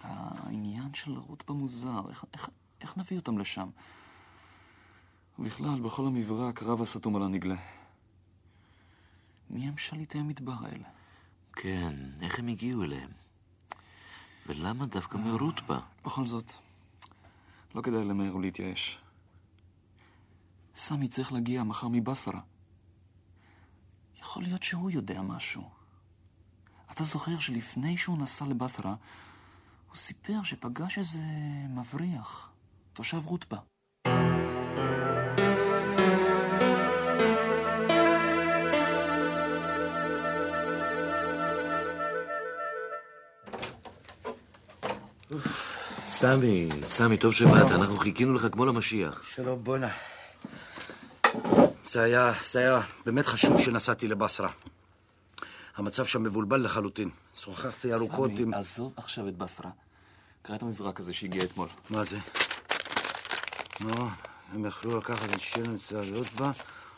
העניין 0.03 0.95
של 0.95 1.19
רוטבה 1.19 1.55
מוזר, 1.55 2.01
איך, 2.09 2.25
איך, 2.35 2.49
איך 2.81 2.97
נביא 2.97 3.17
אותם 3.17 3.39
לשם? 3.39 3.69
ובכלל, 5.39 5.81
בכל 5.81 6.07
המברק 6.07 6.63
רב 6.63 6.83
הסתום 6.83 7.17
על 7.17 7.23
הנגלה. 7.23 7.57
מי 9.51 9.69
הם 9.69 9.77
שליטי 9.77 10.19
המדבר 10.19 10.57
האלה? 10.61 10.89
כן, 11.53 11.95
איך 12.21 12.39
הם 12.39 12.49
הגיעו 12.49 12.83
אליהם? 12.83 13.24
ולמה 14.47 14.87
דווקא 14.87 15.17
מרוטבה? 15.17 15.81
בכל 16.05 16.27
זאת, 16.27 16.53
לא 17.75 17.83
כדאי 17.83 18.05
למהר 18.05 18.37
ולהתייאש. 18.37 18.99
סמי 20.77 21.09
צריך 21.09 21.33
להגיע 21.33 21.63
מחר 21.63 21.89
מבשרה. 21.89 22.41
יכול 24.19 24.43
להיות 24.43 24.63
שהוא 24.63 24.91
יודע 24.91 25.23
משהו. 25.23 25.71
אתה 26.93 27.05
זוכר 27.05 27.39
שלפני 27.39 27.97
שהוא 27.97 28.19
נסע 28.19 28.47
לבשרה, 28.47 28.95
הוא 29.89 29.97
סיפר 29.97 30.43
שפגש 30.43 30.99
איזה 30.99 31.21
מבריח, 31.69 32.51
תושב 32.93 33.27
רוטבה. 33.27 33.59
סמי, 46.17 46.69
סמי, 46.85 47.17
טוב 47.17 47.33
שבאת, 47.33 47.71
אנחנו 47.71 47.97
חיכינו 47.97 48.33
לך 48.33 48.47
כמו 48.53 48.67
למשיח. 48.67 49.23
שלום, 49.35 49.65
בואנה. 49.65 49.89
זה 51.87 52.03
היה, 52.03 52.33
זה 52.51 52.59
היה 52.59 52.81
באמת 53.07 53.27
חשוב 53.27 53.61
שנסעתי 53.61 54.09
לבשרה. 54.09 54.49
המצב 55.77 56.07
שם 56.07 56.23
מבולבל 56.23 56.65
לחלוטין. 56.65 57.11
שוחחתי 57.37 57.95
ארוכות 57.95 58.31
עם... 58.31 58.37
סמי, 58.37 58.57
עזוב 58.57 58.93
עכשיו 58.97 59.29
את 59.29 59.37
בשרה. 59.37 59.71
קרא 60.43 60.57
את 60.57 60.63
המברק 60.63 61.01
הזה 61.01 61.13
שהגיע 61.13 61.45
אתמול. 61.45 61.69
מה 61.91 62.05
זה? 62.05 62.19
נו, 63.81 64.09
הם 64.53 64.67
יכלו 64.67 64.99
לקחת 64.99 65.35
את 65.35 65.41
שיר 65.41 65.69
נצטרך 65.69 66.33
בה, 66.37 66.51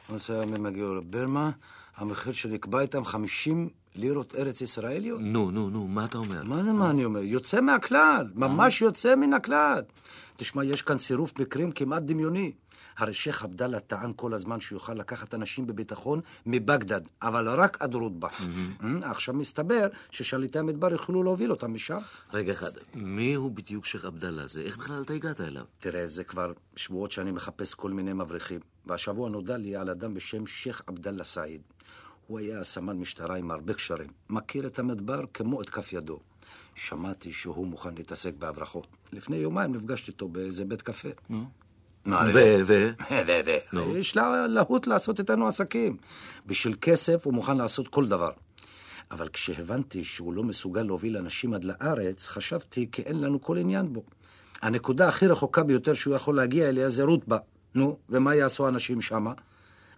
נוסע 0.08 0.42
הם 0.42 0.66
הגיעו 0.66 0.94
לברמה, 0.94 1.50
המחיר 1.96 2.32
שנקבע 2.32 2.80
איתם 2.80 3.04
50 3.04 3.68
לירות 3.94 4.34
ארץ 4.34 4.60
ישראליות? 4.60 5.20
נו, 5.20 5.50
נו, 5.50 5.70
נו, 5.70 5.86
מה 5.86 6.04
אתה 6.04 6.18
אומר? 6.18 6.42
מה 6.44 6.62
זה 6.62 6.72
מה 6.72 6.90
אני 6.90 7.04
אומר? 7.04 7.20
יוצא 7.20 7.60
מהכלל, 7.60 8.26
ממש 8.34 8.82
יוצא 8.82 9.16
מן 9.16 9.32
הכלל. 9.32 9.82
תשמע, 10.36 10.64
יש 10.64 10.82
כאן 10.82 10.98
צירוף 10.98 11.38
מקרים 11.38 11.72
כמעט 11.72 12.02
דמיוני. 12.02 12.52
הרי 12.96 13.14
שייח' 13.14 13.44
עבדאללה 13.44 13.80
טען 13.80 14.12
כל 14.16 14.34
הזמן 14.34 14.60
שיוכל 14.60 14.94
לקחת 14.94 15.34
אנשים 15.34 15.66
בביטחון 15.66 16.20
מבגדד, 16.46 17.00
אבל 17.22 17.48
רק 17.48 17.76
עד 17.80 17.94
רוטבה. 17.94 18.28
אה, 18.82 19.10
עכשיו 19.10 19.34
מסתבר 19.34 19.88
ששליטי 20.10 20.58
המדבר 20.58 20.92
יוכלו 20.92 21.22
להוביל 21.22 21.50
אותם 21.50 21.74
משם. 21.74 21.98
רגע 22.32 22.52
אחד, 22.52 22.70
מי 22.94 23.34
הוא 23.34 23.50
בדיוק 23.50 23.84
שייח' 23.84 24.04
עבדאללה 24.04 24.42
הזה? 24.42 24.62
איך 24.62 24.76
בכלל 24.76 25.02
אתה 25.02 25.12
הגעת 25.12 25.40
אליו? 25.40 25.64
תראה, 25.78 26.06
זה 26.06 26.24
כבר 26.24 26.52
שבועות 26.76 27.12
שאני 27.12 27.32
מחפש 27.32 27.74
כל 27.74 27.90
מיני 27.90 28.12
מבריחים, 28.12 28.60
והשבוע 28.86 29.28
נודע 29.28 29.56
לי 29.56 29.76
על 29.76 29.90
אדם 29.90 30.14
בשם 30.14 30.46
שייח' 30.46 30.82
עבדאללה 30.86 31.24
סעיד. 31.24 31.60
הוא 32.26 32.38
היה 32.38 32.64
סמן 32.64 32.96
משטרה 32.96 33.36
עם 33.36 33.50
הרבה 33.50 33.74
קשרים, 33.74 34.08
מכיר 34.30 34.66
את 34.66 34.78
המדבר 34.78 35.24
כמו 35.34 35.62
את 35.62 35.70
כף 35.70 35.92
ידו. 35.92 36.20
שמעתי 36.74 37.32
שהוא 37.32 37.66
מוכן 37.66 37.94
להתעסק 37.94 38.34
בהברחות. 38.38 38.86
לפני 39.12 39.36
יומיים 39.36 39.74
נפגשתי 39.74 40.10
איתו 40.10 40.28
באיזה 40.28 40.64
בית 40.64 40.82
קפה. 40.82 41.08
מה, 41.28 41.44
ו- 42.34 42.60
ו- 42.66 42.90
ו... 43.28 43.48
ו... 43.72 43.98
יש 43.98 44.16
לה 44.16 44.46
להוט 44.46 44.86
לעשות 44.86 45.18
איתנו 45.18 45.48
עסקים. 45.48 45.96
בשביל 46.46 46.76
כסף 46.80 47.26
הוא 47.26 47.34
מוכן 47.34 47.56
לעשות 47.56 47.88
כל 47.88 48.08
דבר. 48.08 48.30
אבל 49.10 49.28
כשהבנתי 49.28 50.04
שהוא 50.04 50.34
לא 50.34 50.42
מסוגל 50.44 50.82
להוביל 50.82 51.16
אנשים 51.16 51.54
עד 51.54 51.64
לארץ, 51.64 52.28
חשבתי 52.28 52.88
כי 52.92 53.02
אין 53.02 53.20
לנו 53.20 53.42
כל 53.42 53.58
עניין 53.58 53.92
בו. 53.92 54.02
הנקודה 54.62 55.08
הכי 55.08 55.26
רחוקה 55.26 55.62
ביותר 55.62 55.94
שהוא 55.94 56.14
יכול 56.16 56.36
להגיע 56.36 56.68
אליה 56.68 56.88
זה 56.88 57.02
רוטבה. 57.02 57.38
נו, 57.74 57.98
ומה 58.08 58.34
יעשו 58.34 58.66
האנשים 58.66 59.00
שמה? 59.00 59.32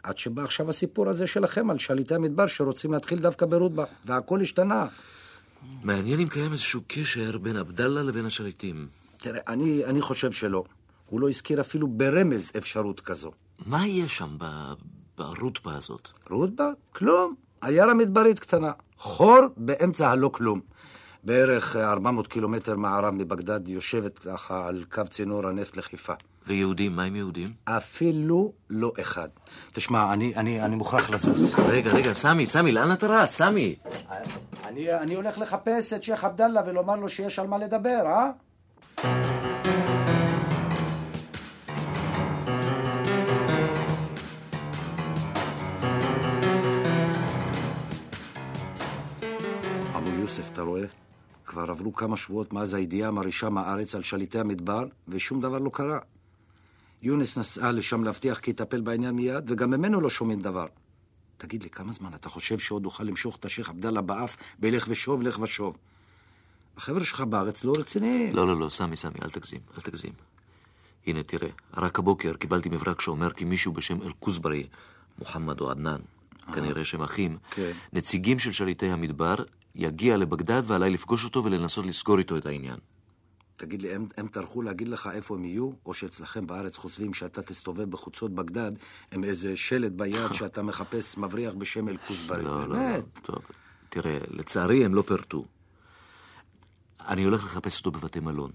עד 0.03 0.19
שבא 0.19 0.43
עכשיו 0.43 0.71
הסיפור 0.71 1.09
הזה 1.09 1.27
שלכם 1.27 1.71
על 1.71 1.79
שליטי 1.79 2.15
המדבר 2.15 2.47
שרוצים 2.47 2.93
להתחיל 2.93 3.19
דווקא 3.19 3.47
ברוטבה, 3.47 3.85
והכל 4.05 4.41
השתנה. 4.41 4.87
מעניין 5.83 6.21
אם 6.21 6.29
קיים 6.29 6.53
איזשהו 6.53 6.81
קשר 6.87 7.39
בין 7.39 7.57
עבדאללה 7.57 8.03
לבין 8.03 8.27
השליטים. 8.27 8.87
תראה, 9.17 9.41
אני, 9.49 9.85
אני 9.85 10.01
חושב 10.01 10.33
שלא. 10.33 10.65
הוא 11.09 11.21
לא 11.21 11.29
הזכיר 11.29 11.61
אפילו 11.61 11.89
ברמז 11.89 12.53
אפשרות 12.57 13.01
כזו. 13.01 13.31
מה 13.67 13.87
יהיה 13.87 14.09
שם 14.09 14.37
ב- 14.39 14.73
ברוטבה 15.19 15.77
הזאת? 15.77 16.09
רוטבה? 16.31 16.71
כלום. 16.93 17.35
עיירה 17.61 17.95
מדברית 17.95 18.39
קטנה. 18.39 18.73
חור 18.99 19.39
באמצע 19.57 20.11
הלא 20.11 20.31
כלום. 20.35 20.61
בערך 21.25 21.77
400 21.77 22.27
קילומטר 22.27 22.77
מערב 22.77 23.15
מבגדד 23.15 23.69
יושבת 23.69 24.19
ככה 24.19 24.67
על 24.67 24.85
קו 24.93 25.03
צינור 25.11 25.47
הנפט 25.47 25.77
לחיפה. 25.77 26.13
ויהודים, 26.47 26.97
מה 26.97 27.03
עם 27.05 27.17
יהודים? 27.17 27.49
אפילו 27.65 28.53
לא 28.71 28.93
אחד. 29.01 29.29
תשמע, 29.73 30.13
אני, 30.13 30.35
אני, 30.37 30.63
אני 30.63 30.77
מוכרח 30.77 31.11
לזוז. 31.11 31.55
רגע, 31.69 31.91
רגע, 31.91 32.13
סמי, 32.13 32.47
סמי, 32.47 32.73
לאן 32.73 32.93
אתה 32.93 33.07
רץ? 33.07 33.31
סמי! 33.31 33.77
אני, 34.65 34.95
אני 34.95 35.15
הולך 35.15 35.39
לחפש 35.39 35.93
את 35.93 36.05
שייח' 36.05 36.25
עבדאללה 36.25 36.61
ולומר 36.67 36.97
לו 36.97 37.09
שיש 37.09 37.39
על 37.39 37.47
מה 37.47 37.59
לדבר, 37.59 38.03
אה? 38.07 38.31
כבר 51.49 51.71
עברו 51.71 51.95
כמה 51.95 52.17
שבועות 52.17 52.53
מאז 52.53 52.75
הידיעה 52.75 53.09
המרעישה 53.09 53.49
מהארץ 53.49 53.95
על 53.95 54.03
שליטי 54.03 54.39
המדבר, 54.39 54.85
ושום 55.09 55.41
דבר 55.41 55.59
לא 55.59 55.71
קרה. 55.71 55.99
יונס 57.03 57.39
נסעה 57.39 57.73
לשם 57.73 58.05
להבטיח 58.05 58.39
כי 58.39 58.51
יטפל 58.51 58.81
בעניין 58.81 59.15
מיד, 59.15 59.51
וגם 59.51 59.71
ממנו 59.71 60.01
לא 60.01 60.11
שומעים 60.11 60.41
דבר. 60.41 60.67
תגיד 61.37 61.63
לי, 61.63 61.71
כמה 61.71 61.93
זמן 61.93 62.15
אתה 62.15 62.29
חושב 62.29 62.59
שעוד 62.59 62.85
אוכל 62.85 63.05
למשוך 63.05 63.37
את 63.37 63.45
השייח' 63.45 63.69
עבדאללה 63.69 64.01
באף 64.01 64.37
בלך 64.59 64.87
ושוב, 64.89 65.23
לך 65.23 65.39
ושוב? 65.39 65.77
החבר'ה 66.77 67.05
שלך 67.05 67.21
בארץ 67.21 67.65
לא 67.65 67.73
רציניים. 67.79 68.37
לא, 68.37 68.47
לא, 68.47 68.57
לא, 68.61 68.69
סמי, 68.69 68.97
סמי, 68.97 69.19
אל 69.23 69.31
תגזים, 69.31 69.61
אל 69.77 69.81
תגזים. 69.81 70.13
הנה, 71.07 71.23
תראה, 71.23 71.49
רק 71.77 71.99
הבוקר 71.99 72.33
קיבלתי 72.33 72.69
מברק 72.69 73.01
שאומר 73.01 73.31
כי 73.31 73.45
מישהו 73.45 73.73
בשם 73.73 74.03
אל-כוסברי, 74.03 74.67
מוחמד 75.19 75.61
או 75.61 75.71
עדנאן, 75.71 76.01
כנראה 76.53 76.85
שהם 76.85 77.03
אחים, 77.03 77.39
כן. 77.51 77.73
נציגים 77.93 78.39
של 78.39 78.53
שליטי 78.53 78.91
המדבר, 78.91 79.35
יגיע 79.79 80.17
לבגדד 80.17 80.63
ועליי 80.67 80.91
לפגוש 80.91 81.25
אותו 81.25 81.45
ולנסות 81.45 81.87
לסגור 81.87 82.19
איתו 82.19 82.37
את 82.37 82.47
העניין. 82.47 82.77
תגיד 83.57 83.83
לי, 83.83 83.95
הם, 83.95 84.09
הם 84.17 84.29
טרחו 84.29 84.63
להגיד 84.63 84.89
לך 84.89 85.11
איפה 85.13 85.35
הם 85.35 85.45
יהיו, 85.45 85.71
או 85.87 85.95
שאצלכם 85.95 86.47
בארץ 86.47 86.77
חושבים 86.77 87.15
שאתה 87.15 87.43
תסתובב 87.43 87.91
בחוצות 87.91 88.35
בגדד 88.35 88.73
עם 89.13 89.25
איזה 89.25 89.57
שלט 89.57 89.93
ביד 89.93 90.33
שאתה 90.39 90.63
מחפש 90.63 91.19
מבריח 91.19 91.55
בשם 91.55 91.89
אל-כוסברי? 91.89 92.43
לא, 92.43 92.69
לא, 92.69 92.77
לא. 92.77 93.01
טוב. 93.23 93.39
תראה, 93.89 94.19
לצערי 94.29 94.85
הם 94.85 94.95
לא 94.95 95.03
פירטו. 95.03 95.45
אני 97.01 97.25
הולך 97.25 97.45
לחפש 97.45 97.79
אותו 97.79 97.91
בבתי 97.91 98.21
מלון, 98.21 98.51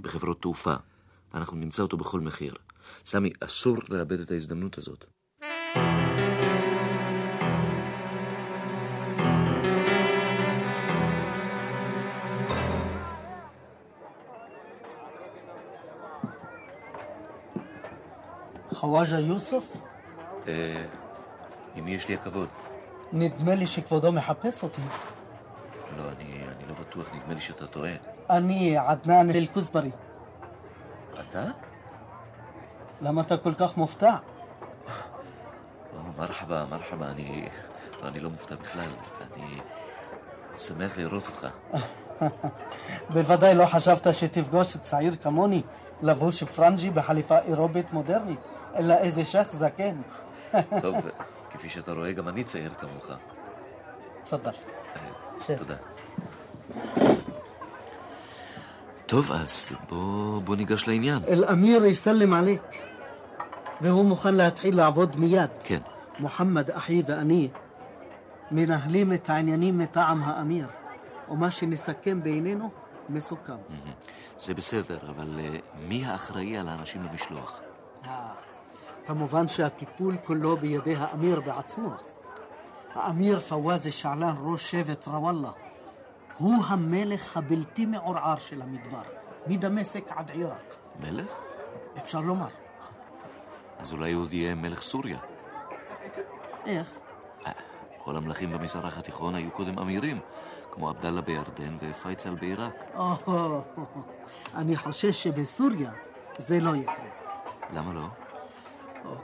בחברות 0.00 0.42
תעופה. 0.42 0.74
אנחנו 1.34 1.56
נמצא 1.56 1.82
אותו 1.82 1.96
בכל 1.96 2.20
מחיר. 2.20 2.54
סמי, 3.04 3.30
אסור 3.40 3.76
לאבד 3.88 4.20
את 4.20 4.30
ההזדמנות 4.30 4.78
הזאת. 4.78 5.04
חוואג'ה 18.84 19.20
יוסוף? 19.20 19.76
אה, 20.48 20.84
עם 21.74 21.84
מי 21.84 21.90
יש 21.90 22.08
לי 22.08 22.14
הכבוד? 22.14 22.48
נדמה 23.12 23.54
לי 23.54 23.66
שכבודו 23.66 24.12
מחפש 24.12 24.62
אותי. 24.62 24.82
לא, 25.96 26.02
אני, 26.02 26.24
אני 26.24 26.68
לא 26.68 26.74
בטוח, 26.80 27.08
נדמה 27.14 27.34
לי 27.34 27.40
שאתה 27.40 27.66
טועה. 27.66 27.92
אני 28.30 28.78
עדנאן 28.78 29.30
אל-כוסברי. 29.30 29.90
אתה? 31.20 31.44
למה 33.00 33.20
אתה 33.20 33.36
כל 33.36 33.54
כך 33.54 33.76
מופתע? 33.76 34.16
מרחבה, 36.18 36.64
מרחבה, 36.70 37.10
אני, 37.10 37.48
לא, 38.02 38.08
אני 38.08 38.20
לא 38.20 38.30
מופתע 38.30 38.54
בכלל. 38.54 38.90
אני 39.20 39.60
שמח 40.58 40.96
לראות 40.96 41.26
אותך. 41.26 41.48
בוודאי 43.14 43.54
לא 43.54 43.66
חשבת 43.66 44.14
שתפגוש 44.14 44.76
צעיר 44.76 45.16
כמוני, 45.22 45.62
לבוש 46.02 46.42
פרנג'י 46.42 46.90
בחליפה 46.90 47.38
אירובית 47.38 47.92
מודרנית, 47.92 48.40
אלא 48.76 48.94
איזה 48.94 49.24
שייח' 49.24 49.52
זקן. 49.52 49.96
טוב, 50.80 50.96
כפי 51.50 51.68
שאתה 51.68 51.92
רואה, 51.92 52.12
גם 52.12 52.28
אני 52.28 52.44
צעיר 52.44 52.72
כמוך. 52.80 53.06
תפדל. 54.24 54.50
שב. 55.46 55.56
תודה. 55.56 55.74
טוב, 59.06 59.32
אז 59.32 59.72
בוא, 59.88 60.42
בוא 60.42 60.56
ניגש 60.56 60.88
לעניין. 60.88 61.18
אל-אמיר 61.28 61.84
יסלם 61.84 62.34
עליק, 62.34 62.62
והוא 63.80 64.04
מוכן 64.04 64.34
להתחיל 64.34 64.76
לעבוד 64.76 65.16
מיד. 65.16 65.50
כן. 65.64 65.80
מוחמד 66.18 66.70
אחי 66.70 67.02
ואני 67.06 67.48
מנהלים 68.50 69.12
את 69.12 69.30
העניינים 69.30 69.78
מטעם 69.78 70.22
האמיר, 70.22 70.66
ומה 71.28 71.50
שנסכם 71.50 72.22
בינינו 72.22 72.70
מסוכם. 73.08 73.56
זה 74.38 74.54
בסדר, 74.54 74.98
אבל 75.08 75.40
אה, 75.40 75.56
מי 75.88 76.04
האחראי 76.04 76.58
על 76.58 76.68
האנשים 76.68 77.02
למשלוח? 77.02 77.60
אה, 79.04 79.08
כמובן 79.08 79.48
שהטיפול 79.48 80.16
כולו 80.24 80.56
בידי 80.56 80.96
האמיר 80.96 81.40
בעצמו. 81.40 81.90
האמיר 82.94 83.40
פוואזי 83.40 83.90
שעלן, 83.90 84.34
ראש 84.42 84.70
שבט 84.70 85.08
רוואלה, 85.08 85.50
הוא 86.38 86.64
המלך 86.66 87.36
הבלתי 87.36 87.86
מעורער 87.86 88.38
של 88.38 88.62
המדבר, 88.62 89.02
מדמשק 89.46 90.04
עד 90.08 90.30
עיראק. 90.30 90.74
מלך? 91.00 91.32
אפשר 91.98 92.20
לומר. 92.20 92.48
אז 93.78 93.92
אולי 93.92 94.12
הוא 94.12 94.26
יהיה 94.30 94.54
מלך 94.54 94.82
סוריה. 94.82 95.18
איך? 96.66 96.88
כל 97.98 98.16
המלכים 98.16 98.52
במזרח 98.52 98.98
התיכון 98.98 99.34
היו 99.34 99.50
קודם 99.50 99.78
אמירים, 99.78 100.20
כמו 100.70 100.88
עבדאללה 100.88 101.20
בירדן 101.20 101.76
ופייצל 101.80 102.34
בעיראק. 102.34 102.84
או, 102.96 103.62
אני 104.54 104.76
חושש 104.76 105.22
שבסוריה 105.22 105.90
זה 106.38 106.60
לא 106.60 106.76
יקרה. 106.76 106.94
למה 107.72 107.92
לא? 107.92 108.06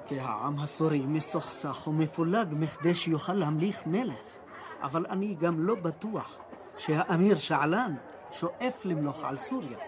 כי 0.07 0.21
העם 0.21 0.59
הסורי 0.59 1.01
מסוכסך 1.07 1.87
ומפולג 1.87 2.49
מכדי 2.51 2.95
שיוכל 2.95 3.33
להמליך 3.33 3.81
מלך. 3.87 4.41
אבל 4.83 5.07
אני 5.11 5.35
גם 5.35 5.61
לא 5.61 5.75
בטוח 5.75 6.39
שהאמיר 6.77 7.37
שעלן 7.37 7.95
שואף 8.33 8.85
למלוך 8.85 9.25
על 9.25 9.39
סוריה. 9.39 9.79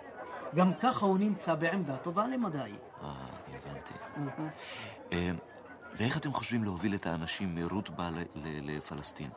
גם 0.54 0.74
ככה 0.74 1.06
הוא 1.06 1.18
נמצא 1.18 1.54
בעמדה 1.54 1.96
טובה 1.96 2.26
למדי. 2.26 2.58
אה, 2.58 3.14
הבנתי. 3.48 3.94
אה, 5.12 5.30
ואיך 5.94 6.16
אתם 6.16 6.32
חושבים 6.32 6.64
להוביל 6.64 6.94
את 6.94 7.06
האנשים 7.06 7.54
מרוטבה 7.54 8.10
לפלסטין? 8.36 9.30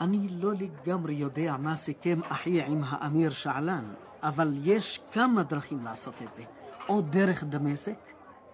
אני 0.00 0.28
לא 0.30 0.52
לגמרי 0.54 1.14
יודע 1.14 1.56
מה 1.56 1.76
סיכם 1.76 2.20
אחי 2.28 2.62
עם 2.62 2.82
האמיר 2.86 3.30
שעלן, 3.30 3.94
אבל 4.22 4.52
יש 4.62 5.00
כמה 5.12 5.42
דרכים 5.42 5.84
לעשות 5.84 6.14
את 6.22 6.34
זה. 6.34 6.42
או 6.88 7.00
דרך 7.00 7.44
דמשק, 7.44 7.98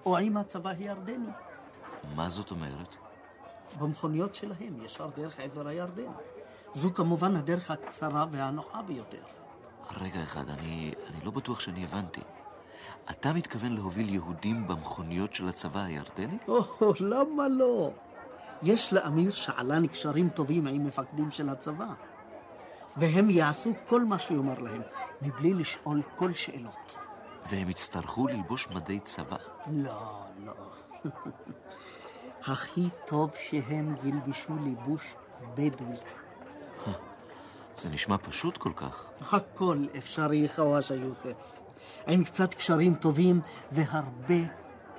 או 0.07 0.19
עם 0.19 0.37
הצבא 0.37 0.71
הירדני. 0.71 1.31
מה 2.17 2.29
זאת 2.29 2.51
אומרת? 2.51 2.97
במכוניות 3.79 4.35
שלהם, 4.35 4.85
ישר 4.85 5.11
דרך 5.17 5.41
עבר 5.41 5.67
הירדן. 5.67 6.13
זו 6.75 6.95
כמובן 6.95 7.37
הדרך 7.37 7.71
הקצרה 7.71 8.27
והנוחה 8.31 8.83
ביותר. 8.83 9.23
רגע 10.01 10.23
אחד, 10.23 10.49
אני, 10.49 10.95
אני 11.11 11.25
לא 11.25 11.31
בטוח 11.31 11.61
שאני 11.61 11.85
הבנתי. 11.85 12.21
אתה 13.11 13.33
מתכוון 13.33 13.73
להוביל 13.73 14.15
יהודים 14.15 14.69
במכוניות 14.69 15.35
של 15.35 15.49
הצבא 15.49 15.81
הירדני? 15.81 16.39
או, 16.49 16.93
למה 17.01 17.49
לא? 17.49 17.91
יש 18.63 18.93
לאמיר 18.93 19.31
שעלן 19.31 19.87
קשרים 19.87 20.29
טובים 20.29 20.67
עם 20.67 20.85
מפקדים 20.85 21.31
של 21.31 21.49
הצבא, 21.49 21.87
והם 22.97 23.31
יעשו 23.31 23.73
כל 23.89 24.05
מה 24.05 24.19
שיאמר 24.19 24.59
להם, 24.59 24.83
מבלי 25.23 25.55
לשאול 25.55 26.03
כל 26.17 26.33
שאלות. 26.33 26.99
והם 27.51 27.71
יצטרכו 27.71 28.27
ללבוש 28.27 28.69
מדי 28.69 29.01
צבא? 29.01 29.37
לא, 29.73 30.25
לא. 30.45 30.53
הכי 32.47 32.89
טוב 33.07 33.31
שהם 33.41 33.95
ילבשו 34.05 34.53
לבוש 34.67 35.15
בדואי. 35.55 35.97
זה 37.77 37.89
נשמע 37.89 38.17
פשוט 38.19 38.57
כל 38.57 38.73
כך. 38.77 39.07
הכל 39.33 39.87
אפשרי, 39.99 40.49
חוואשה 40.49 40.95
יוסף. 40.95 41.37
עם 42.07 42.25
קצת 42.25 42.55
קשרים 42.55 42.95
טובים 42.95 43.41
והרבה 43.73 44.45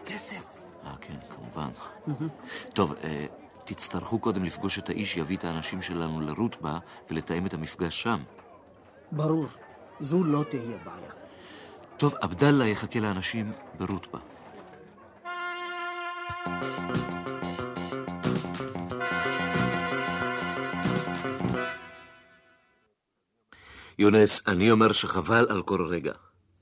כסף. 0.05 0.45
אה, 0.85 0.95
כן, 1.01 1.17
כמובן. 1.29 1.69
טוב, 2.73 2.93
אה, 3.03 3.25
תצטרכו 3.63 4.19
קודם 4.19 4.43
לפגוש 4.43 4.79
את 4.79 4.89
האיש 4.89 5.13
שיביא 5.13 5.37
את 5.37 5.43
האנשים 5.43 5.81
שלנו 5.81 6.21
לרוטבה 6.21 6.77
ולתאם 7.09 7.45
את 7.45 7.53
המפגש 7.53 8.01
שם. 8.01 8.23
ברור, 9.11 9.47
זו 9.99 10.23
לא 10.23 10.43
תהיה 10.49 10.77
בעיה. 10.83 11.22
טוב, 11.97 12.13
עבדאללה 12.21 12.67
יחכה 12.67 12.99
לאנשים 12.99 13.51
ברוטבה. 13.77 14.19
יונס, 23.99 24.47
אני 24.47 24.71
אומר 24.71 24.91
שחבל 24.91 25.45
על 25.49 25.61
כל 25.61 25.85
רגע. 25.85 26.13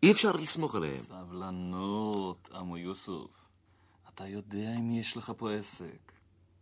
אי 0.03 0.11
אפשר 0.11 0.31
לסמוך 0.31 0.75
עליהם. 0.75 0.97
סבלנות, 0.97 2.49
עמו 2.55 2.77
יוסוף. 2.77 3.31
אתה 4.13 4.27
יודע 4.27 4.75
אם 4.79 4.91
יש 4.91 5.17
לך 5.17 5.31
פה 5.37 5.51
עסק. 5.51 6.11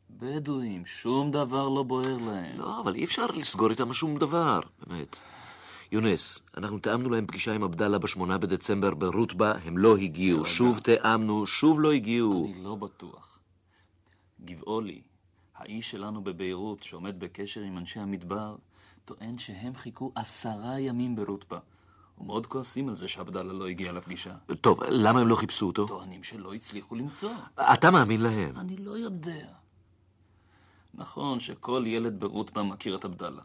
בדואים, 0.10 0.86
שום 0.86 1.32
דבר 1.32 1.69
לא 1.69 1.84
בוער 1.84 2.17
להם. 2.17 2.58
לא, 2.58 2.82
אבל 2.82 2.95
אי 2.95 3.03
אפשר 3.03 3.25
לסגור 3.25 3.69
איתם 3.69 3.93
שום 3.93 4.17
דבר, 4.17 4.60
באמת. 4.88 5.19
יונס, 5.91 6.41
אנחנו 6.58 6.80
תאמנו 6.80 7.10
להם 7.10 7.28
פגישה 7.28 7.54
עם 7.54 7.63
עבדאללה 7.63 7.97
בשמונה 7.97 8.38
בדצמבר 8.38 8.93
ברוטבה, 8.93 9.54
הם 9.63 9.78
לא 9.78 9.97
הגיעו. 9.97 10.45
שוב 10.45 10.80
תאמנו, 10.80 11.45
שוב 11.45 11.80
לא 11.80 11.91
הגיעו. 11.91 12.52
אני 12.54 12.63
לא 12.63 12.75
בטוח. 12.75 13.39
גבעולי, 14.45 15.02
האיש 15.56 15.91
שלנו 15.91 16.23
בביירות, 16.23 16.84
שעומד 16.84 17.19
בקשר 17.19 17.62
עם 17.62 17.78
אנשי 17.78 17.99
המדבר, 17.99 18.56
טוען 19.06 19.38
שהם 19.38 19.75
חיכו 19.75 20.12
עשרה 20.15 20.80
ימים 20.80 21.15
ברוטבה. 21.15 21.60
ומאוד 22.17 22.45
כועסים 22.45 22.89
על 22.89 22.95
זה 22.95 23.08
שעבדאללה 23.08 23.54
לא 23.54 23.67
הגיע 23.67 23.91
לפגישה. 23.91 24.36
טוב, 24.62 24.84
למה 24.84 25.19
הם 25.19 25.28
לא 25.28 25.36
חיפשו 25.36 25.67
אותו? 25.67 25.88
טוענים 25.88 26.23
שלא 26.23 26.54
הצליחו 26.54 26.95
למצוא. 26.95 27.32
אתה 27.73 27.91
מאמין 27.91 28.21
להם? 28.21 28.58
אני 28.58 28.78
לא 28.78 28.91
יודע. 28.91 29.47
נכון 30.93 31.39
שכל 31.39 31.84
ילד 31.88 32.19
ברוטבה 32.19 32.63
מכיר 32.63 32.95
את 32.95 33.06
עבדאללה. 33.06 33.41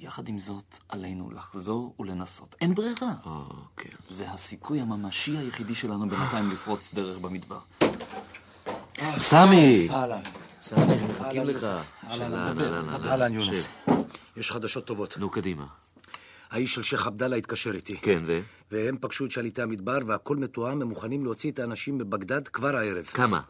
יחד 0.00 0.28
עם 0.28 0.38
זאת, 0.38 0.78
עלינו 0.88 1.30
לחזור 1.30 1.94
ולנסות. 1.98 2.56
אין 2.60 2.74
ברירה. 2.74 3.12
אוקיי. 3.24 3.90
זה 4.10 4.30
הסיכוי 4.30 4.80
הממשי 4.80 5.36
היחידי 5.36 5.74
שלנו 5.74 6.08
בינתיים 6.08 6.50
לפרוץ 6.50 6.94
דרך 6.94 7.18
במדבר. 7.18 7.58
סמי! 9.18 9.88
אהלן. 9.90 10.20
סמי, 10.62 10.82
מחכים 11.10 11.44
לך. 11.44 11.66
אהלן, 12.10 12.88
אהלן, 13.04 13.34
יונס. 13.34 13.68
יש 14.36 14.52
חדשות 14.52 14.84
טובות. 14.84 15.18
נו, 15.18 15.30
קדימה. 15.30 15.66
האיש 16.50 16.74
של 16.74 16.82
שייח' 16.82 17.06
עבדאללה 17.06 17.36
התקשר 17.36 17.74
איתי. 17.74 17.96
כן, 17.96 18.22
ו? 18.26 18.40
והם 18.72 18.96
פגשו 19.00 19.24
את 19.24 19.30
שליטי 19.30 19.62
המדבר, 19.62 19.98
והכל 20.06 20.36
מתואם, 20.36 20.82
הם 20.82 20.88
מוכנים 20.88 21.24
להוציא 21.24 21.50
את 21.50 21.58
האנשים 21.58 21.98
מבגדד 21.98 22.48
כבר 22.48 22.76
הערב. 22.76 23.04
כמה? 23.04 23.40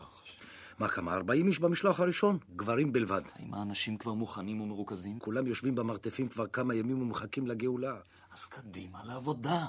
מה, 0.78 0.88
כמה? 0.88 1.14
40 1.14 1.46
איש 1.46 1.58
במשלוח 1.58 2.00
הראשון? 2.00 2.38
גברים 2.56 2.92
בלבד. 2.92 3.20
האם 3.34 3.54
האנשים 3.54 3.96
כבר 3.96 4.14
מוכנים 4.14 4.60
ומרוכזים? 4.60 5.18
כולם 5.18 5.46
יושבים 5.46 5.74
במרתפים 5.74 6.28
כבר 6.28 6.46
כמה 6.46 6.74
ימים 6.74 7.02
ומחכים 7.02 7.46
לגאולה. 7.46 7.94
אז 8.34 8.46
קדימה 8.46 8.98
לעבודה. 9.04 9.66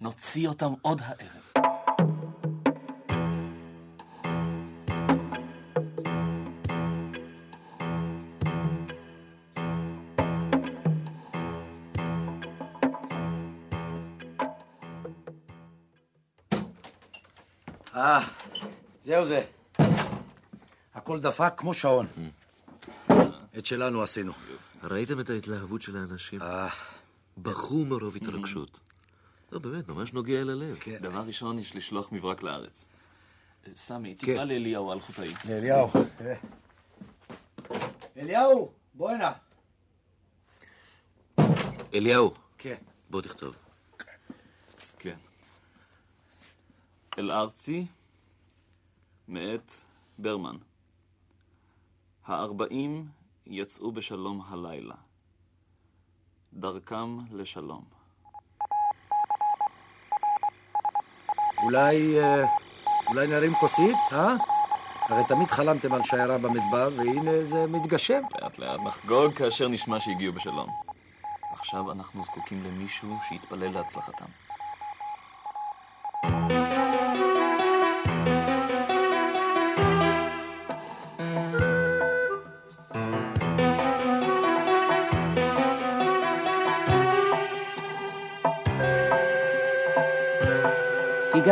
נוציא 0.00 0.48
אותם 0.48 0.72
עוד 0.82 1.00
הערב. 1.04 1.52
אה, 17.96 18.20
זהו 19.02 19.26
זה. 19.26 19.44
הכל 21.04 21.20
דפק 21.20 21.52
כמו 21.56 21.74
שעון. 21.74 22.06
את 23.58 23.66
שלנו 23.66 24.02
עשינו. 24.02 24.32
ראיתם 24.82 25.20
את 25.20 25.30
ההתלהבות 25.30 25.82
של 25.82 25.96
האנשים? 25.96 26.40
בכו 27.38 27.84
מרוב 27.84 28.16
התרגשות. 28.16 28.80
לא, 29.52 29.58
באמת, 29.58 29.88
ממש 29.88 30.12
נוגע 30.12 30.40
אל 30.40 30.50
הלב. 30.50 30.76
דבר 31.00 31.20
ראשון, 31.20 31.58
יש 31.58 31.76
לשלוח 31.76 32.12
מברק 32.12 32.42
לארץ. 32.42 32.88
אה, 33.66 33.72
סמי, 33.76 34.16
כן. 34.18 34.32
תקרא 34.32 34.44
לאליהו 34.44 34.92
על 34.92 35.00
חוטאי. 35.00 35.34
לאליהו. 35.48 35.90
אליהו, 38.16 38.72
בוא 38.94 39.10
הנה. 39.10 39.32
אליהו. 41.94 42.34
כן. 42.58 42.76
בוא 43.10 43.22
תכתוב. 43.22 43.54
כן. 44.98 45.16
אל-ארצי, 47.18 47.86
מאת 49.28 49.72
ברמן. 50.18 50.56
הארבעים 52.26 53.08
יצאו 53.46 53.92
בשלום 53.92 54.42
הלילה. 54.48 54.94
דרכם 56.52 57.18
לשלום. 57.30 57.84
אולי, 61.64 62.20
אה, 62.20 62.44
אולי 63.08 63.26
נרים 63.26 63.54
כוסית, 63.54 63.96
אה? 64.12 64.34
הרי 65.08 65.22
תמיד 65.28 65.48
חלמתם 65.48 65.92
על 65.92 66.04
שיירה 66.04 66.38
במדבר, 66.38 66.88
והנה 66.96 67.44
זה 67.44 67.66
מתגשם. 67.66 68.22
לאט 68.42 68.58
לאט 68.58 68.80
נחגוג 68.80 69.32
כאשר 69.32 69.68
נשמע 69.68 70.00
שהגיעו 70.00 70.32
בשלום. 70.32 70.68
עכשיו 71.52 71.92
אנחנו 71.92 72.24
זקוקים 72.24 72.64
למישהו 72.64 73.16
שיתפלל 73.28 73.72
להצלחתם. 73.72 74.26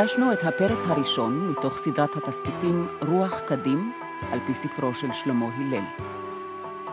הגשנו 0.02 0.32
את 0.32 0.44
הפרק 0.44 0.78
הראשון 0.86 1.48
מתוך 1.48 1.78
סדרת 1.78 2.16
התסכיתים 2.16 2.88
רוח 3.08 3.40
קדים, 3.40 3.92
על 4.32 4.38
פי 4.46 4.54
ספרו 4.54 4.94
של 4.94 5.12
שלמה 5.12 5.46
הלל. 5.56 5.84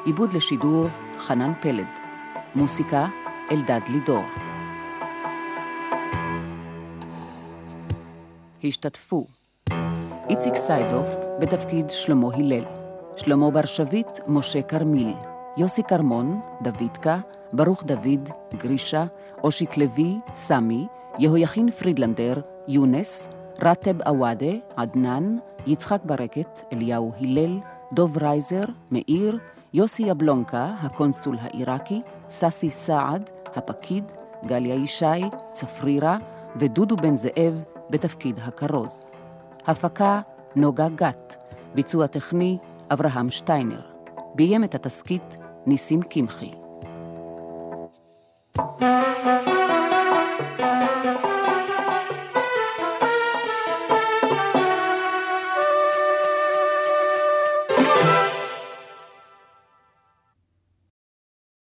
עיבוד 0.05 0.33
לשידור 0.33 0.85
חנן 1.19 1.53
פלד. 1.61 1.87
מוסיקה 2.55 3.07
אלדד 3.51 3.79
לידור. 3.89 4.23
השתתפו 8.63 9.27
איציק 10.29 10.55
סיידוף 10.55 11.07
בתפקיד 11.39 11.89
שלמה 11.89 12.27
הלל, 12.35 12.63
שלמה 13.15 13.51
בר 13.51 13.65
שביט, 13.65 14.19
משה 14.27 14.61
כרמיל, 14.61 15.13
יוסי 15.57 15.83
כרמון, 15.83 16.41
דודקה, 16.61 17.19
ברוך 17.53 17.83
דוד, 17.83 18.29
גרישה, 18.57 19.05
אושיק 19.43 19.77
לוי, 19.77 20.17
סמי, 20.33 20.87
יהויכין 21.19 21.71
פרידלנדר, 21.71 22.41
יונס, 22.69 23.29
רטב 23.61 24.01
עוואדה, 24.01 24.51
עדנאן, 24.75 25.37
יצחק 25.67 25.99
ברקת, 26.05 26.61
אליהו 26.73 27.11
הלל, 27.21 27.59
דוב 27.93 28.17
רייזר, 28.17 28.61
מאיר, 28.91 29.39
יוסי 29.73 30.03
יבלונקה, 30.03 30.73
הקונסול 30.81 31.37
העיראקי, 31.41 32.01
ססי 32.29 32.71
סעד, 32.71 33.29
הפקיד, 33.55 34.03
גליה 34.45 34.75
ישי, 34.75 35.21
צפרירה 35.51 36.17
ודודו 36.55 36.95
בן 36.95 37.17
זאב 37.17 37.63
בתפקיד 37.89 38.39
הכרוז. 38.43 39.05
הפקה 39.67 40.21
נוגה 40.55 40.87
גת, 40.95 41.37
ביצוע 41.75 42.07
טכני 42.07 42.57
אברהם 42.93 43.31
שטיינר. 43.31 43.81
ביים 44.35 44.63
את 44.63 44.75
התסכית 44.75 45.37
ניסים 45.65 46.01
קמחי. 46.01 46.51
thank 48.79 49.47
you 49.47 49.48